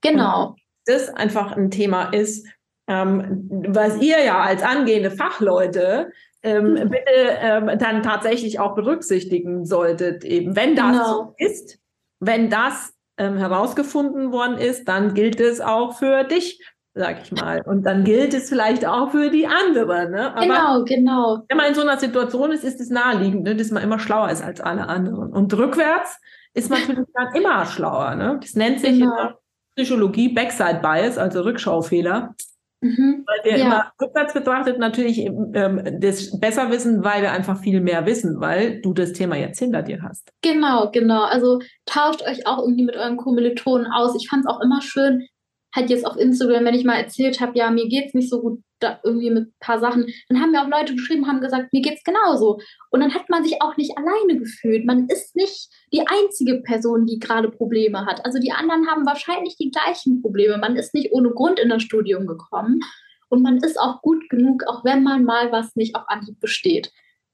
Genau. 0.01 0.49
Und 0.49 0.59
das 0.85 1.09
einfach 1.09 1.57
ein 1.57 1.69
Thema 1.69 2.05
ist, 2.13 2.47
ähm, 2.87 3.49
was 3.67 4.01
ihr 4.01 4.23
ja 4.23 4.39
als 4.39 4.61
angehende 4.61 5.11
Fachleute 5.11 6.11
ähm, 6.43 6.73
mhm. 6.73 6.89
bitte 6.89 7.37
ähm, 7.41 7.71
dann 7.79 8.03
tatsächlich 8.03 8.59
auch 8.59 8.75
berücksichtigen 8.75 9.65
solltet. 9.65 10.23
Eben, 10.23 10.55
wenn 10.55 10.75
das 10.75 10.91
genau. 10.91 11.05
so 11.05 11.33
ist, 11.37 11.79
wenn 12.19 12.49
das 12.49 12.93
ähm, 13.17 13.37
herausgefunden 13.37 14.31
worden 14.31 14.57
ist, 14.59 14.87
dann 14.87 15.13
gilt 15.13 15.39
es 15.39 15.59
auch 15.59 15.97
für 15.97 16.23
dich, 16.23 16.61
sag 16.95 17.21
ich 17.21 17.31
mal. 17.33 17.61
Und 17.61 17.83
dann 17.83 18.05
gilt 18.05 18.33
es 18.33 18.49
vielleicht 18.49 18.85
auch 18.85 19.11
für 19.11 19.29
die 19.29 19.45
andere. 19.45 20.09
Ne? 20.09 20.33
Aber 20.33 20.41
genau, 20.41 20.83
genau. 20.85 21.43
Wenn 21.49 21.57
man 21.57 21.67
in 21.67 21.75
so 21.75 21.81
einer 21.81 21.97
Situation 21.97 22.51
ist, 22.51 22.63
ist 22.63 22.79
es 22.79 22.89
naheliegend, 22.89 23.43
ne, 23.43 23.55
dass 23.55 23.69
man 23.69 23.83
immer 23.83 23.99
schlauer 23.99 24.31
ist 24.31 24.43
als 24.43 24.61
alle 24.61 24.87
anderen. 24.87 25.31
Und 25.31 25.53
rückwärts 25.55 26.19
ist 26.53 26.69
man 26.69 26.79
natürlich 26.79 27.09
dann 27.13 27.35
immer 27.35 27.65
schlauer. 27.65 28.15
Ne? 28.15 28.39
Das 28.41 28.55
nennt 28.55 28.79
sich 28.79 28.97
genau. 28.97 29.11
in 29.11 29.17
der 29.17 29.37
Psychologie 29.75 30.33
Backside 30.33 30.79
Bias, 30.81 31.17
also 31.17 31.41
Rückschaufehler. 31.41 32.33
Mhm. 32.79 33.25
Weil 33.25 33.51
wir 33.51 33.57
ja. 33.57 33.65
immer 33.65 33.91
rückwärts 34.01 34.33
betrachtet 34.33 34.79
natürlich 34.79 35.19
ähm, 35.19 35.99
das 35.99 36.39
besser 36.39 36.71
wissen, 36.71 37.03
weil 37.03 37.21
wir 37.21 37.31
einfach 37.31 37.57
viel 37.59 37.81
mehr 37.81 38.05
wissen, 38.05 38.39
weil 38.39 38.79
du 38.81 38.93
das 38.93 39.11
Thema 39.11 39.35
jetzt 39.35 39.59
hinter 39.59 39.81
dir 39.81 40.01
hast. 40.01 40.31
Genau, 40.41 40.91
genau. 40.91 41.23
Also 41.23 41.59
tauscht 41.85 42.21
euch 42.21 42.47
auch 42.47 42.59
irgendwie 42.59 42.85
mit 42.85 42.95
euren 42.95 43.17
Kommilitonen 43.17 43.87
aus. 43.91 44.15
Ich 44.15 44.29
fand 44.29 44.45
es 44.45 44.51
auch 44.51 44.61
immer 44.61 44.81
schön, 44.81 45.27
halt 45.75 45.89
jetzt 45.89 46.05
auf 46.05 46.17
Instagram, 46.17 46.65
wenn 46.65 46.75
ich 46.75 46.85
mal 46.85 46.97
erzählt 46.97 47.41
habe, 47.41 47.57
ja, 47.57 47.69
mir 47.69 47.87
geht 47.87 48.07
es 48.07 48.13
nicht 48.13 48.29
so 48.29 48.41
gut 48.41 48.61
da 48.79 48.99
irgendwie 49.03 49.29
mit 49.29 49.47
ein 49.47 49.53
paar 49.59 49.79
Sachen, 49.79 50.05
dann 50.27 50.41
haben 50.41 50.51
mir 50.51 50.61
auch 50.61 50.67
Leute 50.67 50.95
geschrieben, 50.95 51.27
haben 51.27 51.41
gesagt, 51.41 51.71
mir 51.71 51.81
geht 51.81 51.95
es 51.95 52.03
genauso. 52.03 52.59
Und 52.91 52.99
dann 52.99 53.13
hat 53.13 53.29
man 53.29 53.43
sich 53.43 53.61
auch 53.61 53.77
nicht 53.77 53.97
alleine 53.97 54.37
gefühlt. 54.37 54.85
Man 54.85 55.07
ist 55.07 55.35
nicht 55.35 55.69
die 55.93 56.01
einzige 56.05 56.61
Person, 56.61 57.05
die 57.05 57.19
gerade 57.19 57.49
Probleme 57.49 58.05
hat. 58.05 58.25
Also 58.25 58.39
die 58.39 58.51
anderen 58.51 58.87
haben 58.87 59.05
wahrscheinlich 59.05 59.55
die 59.57 59.71
gleichen 59.71 60.21
Probleme. 60.21 60.57
Man 60.57 60.75
ist 60.75 60.93
nicht 60.93 61.11
ohne 61.11 61.29
Grund 61.31 61.59
in 61.59 61.69
das 61.69 61.83
Studium 61.83 62.27
gekommen. 62.27 62.81
Und 63.29 63.41
man 63.41 63.57
ist 63.57 63.79
auch 63.79 64.01
gut 64.01 64.29
genug, 64.29 64.63
auch 64.67 64.85
wenn 64.85 65.03
man 65.03 65.23
mal 65.23 65.51
was 65.51 65.75
nicht 65.75 65.95
auf 65.95 66.03
Anhieb 66.07 66.39
besteht. 66.39 66.91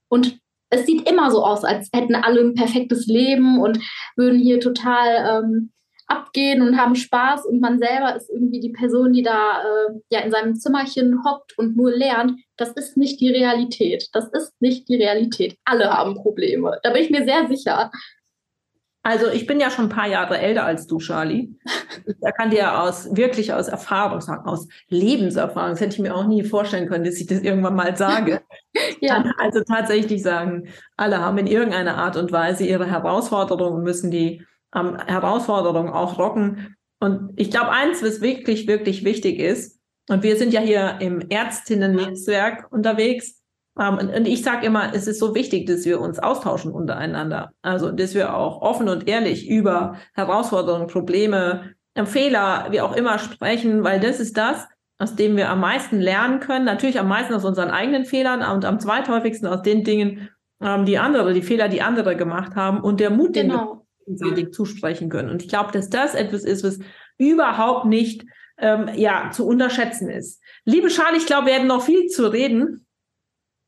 Und 0.08 0.40
es 0.70 0.86
sieht 0.86 1.10
immer 1.10 1.30
so 1.32 1.44
aus, 1.44 1.66
als 1.66 1.90
hätten 1.94 2.16
alle 2.16 2.42
ein 2.42 2.56
perfektes 2.56 3.06
Leben 3.08 3.60
und 3.60 3.80
würden 4.16 4.40
hier 4.40 4.62
total 4.62 5.44
ähm, 5.44 5.72
abgehen 6.12 6.62
und 6.62 6.78
haben 6.78 6.96
Spaß 6.96 7.46
und 7.46 7.62
man 7.62 7.80
selber 7.80 8.16
ist 8.16 8.30
irgendwie 8.30 8.60
die 8.60 8.72
Person, 8.72 9.14
die 9.14 9.24
da 9.24 9.62
äh, 9.62 10.00
ja 10.10 10.20
in 10.20 10.32
seinem 10.32 10.56
Zimmerchen 10.56 11.24
hockt 11.24 11.58
und 11.58 11.78
nur 11.78 11.92
lernt, 11.92 12.40
das 12.58 12.72
ist 12.74 12.98
nicht 12.98 13.20
die 13.22 13.30
Realität. 13.30 14.08
Das 14.14 14.28
ist 14.34 14.54
nicht 14.60 14.90
die 14.90 14.98
Realität. 14.98 15.58
Alle 15.66 15.90
haben 15.90 16.16
Probleme. 16.16 16.80
Da 16.84 16.92
bin 16.92 17.04
ich 17.04 17.10
mir 17.10 17.24
sehr 17.24 17.48
sicher. 17.48 17.92
Also 19.04 19.30
ich 19.30 19.48
bin 19.48 19.60
ja 19.60 19.72
schon 19.72 19.86
ein 19.86 19.90
paar 19.90 20.08
Jahre 20.08 20.38
älter 20.38 20.64
als 20.64 20.86
du, 20.86 21.00
Charlie. 21.00 21.56
Da 22.20 22.32
kann 22.32 22.52
dir 22.52 22.80
aus 22.82 23.16
wirklich 23.16 23.52
aus 23.52 23.68
Erfahrung 23.68 24.22
sagen, 24.22 24.48
aus 24.48 24.68
Lebenserfahrung. 24.90 25.72
Das 25.72 25.82
hätte 25.82 25.96
ich 25.96 26.02
mir 26.02 26.16
auch 26.16 26.28
nie 26.28 26.44
vorstellen 26.44 26.88
können, 26.88 27.04
dass 27.04 27.20
ich 27.20 27.26
das 27.26 27.42
irgendwann 27.42 27.76
mal 27.76 27.98
sage. 27.98 28.42
ja. 29.02 29.24
Also 29.40 29.64
tatsächlich 29.64 30.22
sagen, 30.22 30.68
alle 30.98 31.20
haben 31.20 31.40
in 31.40 31.48
irgendeiner 31.48 31.98
Art 31.98 32.16
und 32.16 32.32
Weise 32.32 32.64
ihre 32.64 32.86
Herausforderungen 32.86 33.78
und 33.78 33.84
müssen 33.84 34.12
die 34.12 34.46
ähm, 34.76 34.98
Herausforderungen 35.06 35.92
auch 35.92 36.18
rocken. 36.18 36.76
Und 37.00 37.32
ich 37.36 37.50
glaube, 37.52 37.72
eins, 37.72 38.04
was 38.04 38.22
wirklich, 38.22 38.68
wirklich 38.68 39.04
wichtig 39.04 39.40
ist, 39.40 39.80
und 40.10 40.24
wir 40.24 40.36
sind 40.36 40.52
ja 40.54 40.62
hier 40.62 40.98
im 41.00 41.22
Ärztinnen-Netzwerk 41.30 42.72
unterwegs, 42.72 43.42
ähm, 43.80 43.98
und, 43.98 44.10
und, 44.14 44.28
ich 44.28 44.44
sage 44.44 44.66
immer, 44.66 44.94
es 44.94 45.08
ist 45.08 45.20
so 45.20 45.34
wichtig, 45.34 45.66
dass 45.66 45.86
wir 45.86 46.02
uns 46.02 46.20
austauschen 46.20 46.72
untereinander. 46.72 47.54
Also, 47.62 47.92
dass 47.92 48.14
wir 48.14 48.36
auch 48.36 48.62
offen 48.62 48.90
und 48.90 49.08
ehrlich 49.08 49.48
über 49.50 49.96
Herausforderungen, 50.14 50.88
Probleme, 50.88 51.74
Fehler, 52.06 52.68
wie 52.70 52.82
auch 52.82 52.96
immer 52.96 53.20
sprechen, 53.20 53.84
weil 53.84 54.00
das 54.00 54.20
ist 54.20 54.38
das, 54.38 54.68
aus 54.98 55.16
dem 55.16 55.36
wir 55.36 55.50
am 55.50 55.60
meisten 55.60 56.00
lernen 56.00 56.40
können. 56.40 56.66
Natürlich 56.66 57.00
am 57.00 57.08
meisten 57.08 57.34
aus 57.34 57.46
unseren 57.46 57.70
eigenen 57.70 58.06
Fehlern 58.06 58.44
und 58.44 58.66
am 58.66 58.80
zweithäufigsten 58.80 59.48
aus 59.48 59.62
den 59.62 59.84
Dingen, 59.84 60.30
ähm, 60.62 60.86
die 60.86 60.98
andere, 60.98 61.34
die 61.34 61.42
Fehler, 61.42 61.70
die 61.70 61.82
andere 61.82 62.16
gemacht 62.16 62.56
haben 62.56 62.82
und 62.82 63.00
der 63.00 63.10
Mut, 63.10 63.34
genau. 63.34 63.58
den 63.58 63.66
wir 63.66 63.82
gegenseitig 64.06 64.52
zusprechen 64.54 65.10
können. 65.10 65.30
Und 65.30 65.42
ich 65.44 65.50
glaube, 65.50 65.72
dass 65.72 65.90
das 65.90 66.16
etwas 66.16 66.44
ist, 66.44 66.64
was 66.64 66.80
überhaupt 67.18 67.86
nicht 67.86 68.26
ähm, 68.58 68.90
ja, 68.96 69.32
zu 69.32 69.48
unterschätzen 69.48 70.10
ist. 70.10 70.42
Liebe 70.66 70.88
Charlie, 70.88 71.18
ich 71.18 71.26
glaube, 71.26 71.48
wir 71.48 71.54
hätten 71.54 71.68
noch 71.68 71.84
viel 71.84 72.08
zu 72.08 72.32
reden. 72.32 72.86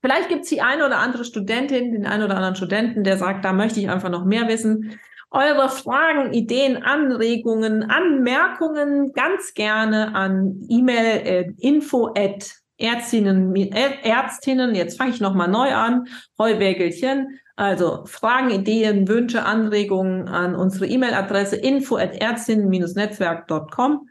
Vielleicht 0.02 0.30
gibt 0.30 0.44
es 0.44 0.50
die 0.50 0.62
eine 0.62 0.86
oder 0.86 1.00
andere 1.00 1.24
Studentin, 1.24 1.94
den 1.94 2.06
einen 2.06 2.24
oder 2.24 2.36
anderen 2.36 2.56
Studenten, 2.56 3.04
der 3.04 3.18
sagt, 3.18 3.46
da 3.46 3.54
möchte 3.54 3.80
ich 3.80 3.90
einfach 3.90 4.10
noch 4.10 4.26
mehr 4.26 4.48
wissen. 4.48 5.00
Eure 5.32 5.70
Fragen, 5.70 6.34
Ideen, 6.34 6.84
Anregungen, 6.84 7.84
Anmerkungen 7.84 9.14
ganz 9.14 9.54
gerne 9.56 10.14
an 10.14 10.62
E-Mail 10.70 11.22
äh, 11.26 11.52
info 11.58 12.14
at 12.16 12.64
Ärztinnen, 12.78 13.56
Ärztinnen, 13.56 14.76
jetzt 14.76 14.98
fange 14.98 15.12
ich 15.12 15.22
nochmal 15.22 15.48
neu 15.48 15.74
an, 15.74 16.06
Heuwägelchen, 16.38 17.40
also 17.56 18.06
Fragen, 18.06 18.50
Ideen, 18.50 19.08
Wünsche, 19.08 19.46
Anregungen 19.46 20.28
an 20.28 20.56
unsere 20.56 20.88
E-Mail-Adresse 20.88 21.56
info 21.56 21.98
at 21.98 22.16
ärztinnen-netzwerk.com. 22.16 24.10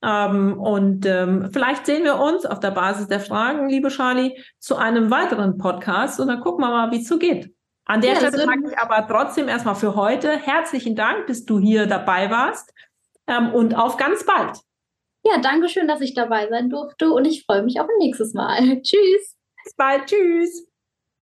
Ähm, 0.00 0.58
und 0.58 1.04
ähm, 1.06 1.50
vielleicht 1.52 1.86
sehen 1.86 2.04
wir 2.04 2.18
uns 2.20 2.46
auf 2.46 2.60
der 2.60 2.70
Basis 2.70 3.08
der 3.08 3.20
Fragen, 3.20 3.68
liebe 3.68 3.88
Charlie, 3.88 4.38
zu 4.58 4.76
einem 4.76 5.10
weiteren 5.10 5.58
Podcast 5.58 6.20
und 6.20 6.28
dann 6.28 6.40
gucken 6.40 6.64
wir 6.64 6.70
mal, 6.70 6.90
wie 6.92 7.00
es 7.00 7.08
so 7.08 7.18
geht. 7.18 7.52
An 7.84 8.00
der 8.00 8.12
ja, 8.12 8.16
Stelle 8.16 8.38
sage 8.38 8.70
ich 8.70 8.78
aber 8.78 9.06
trotzdem 9.08 9.48
erstmal 9.48 9.74
für 9.74 9.96
heute 9.96 10.30
herzlichen 10.30 10.94
Dank, 10.94 11.26
dass 11.26 11.44
du 11.44 11.58
hier 11.58 11.86
dabei 11.86 12.30
warst 12.30 12.72
ähm, 13.26 13.52
und 13.52 13.74
auf 13.74 13.96
ganz 13.96 14.24
bald. 14.24 14.58
Ja, 15.24 15.38
danke 15.38 15.68
schön, 15.68 15.88
dass 15.88 16.00
ich 16.00 16.14
dabei 16.14 16.48
sein 16.48 16.70
durfte 16.70 17.10
und 17.10 17.24
ich 17.24 17.44
freue 17.44 17.62
mich 17.62 17.80
auf 17.80 17.88
ein 17.88 17.98
nächstes 17.98 18.34
Mal. 18.34 18.58
Tschüss. 18.82 19.36
Bis 19.64 19.74
bald. 19.76 20.06
Tschüss. 20.06 20.68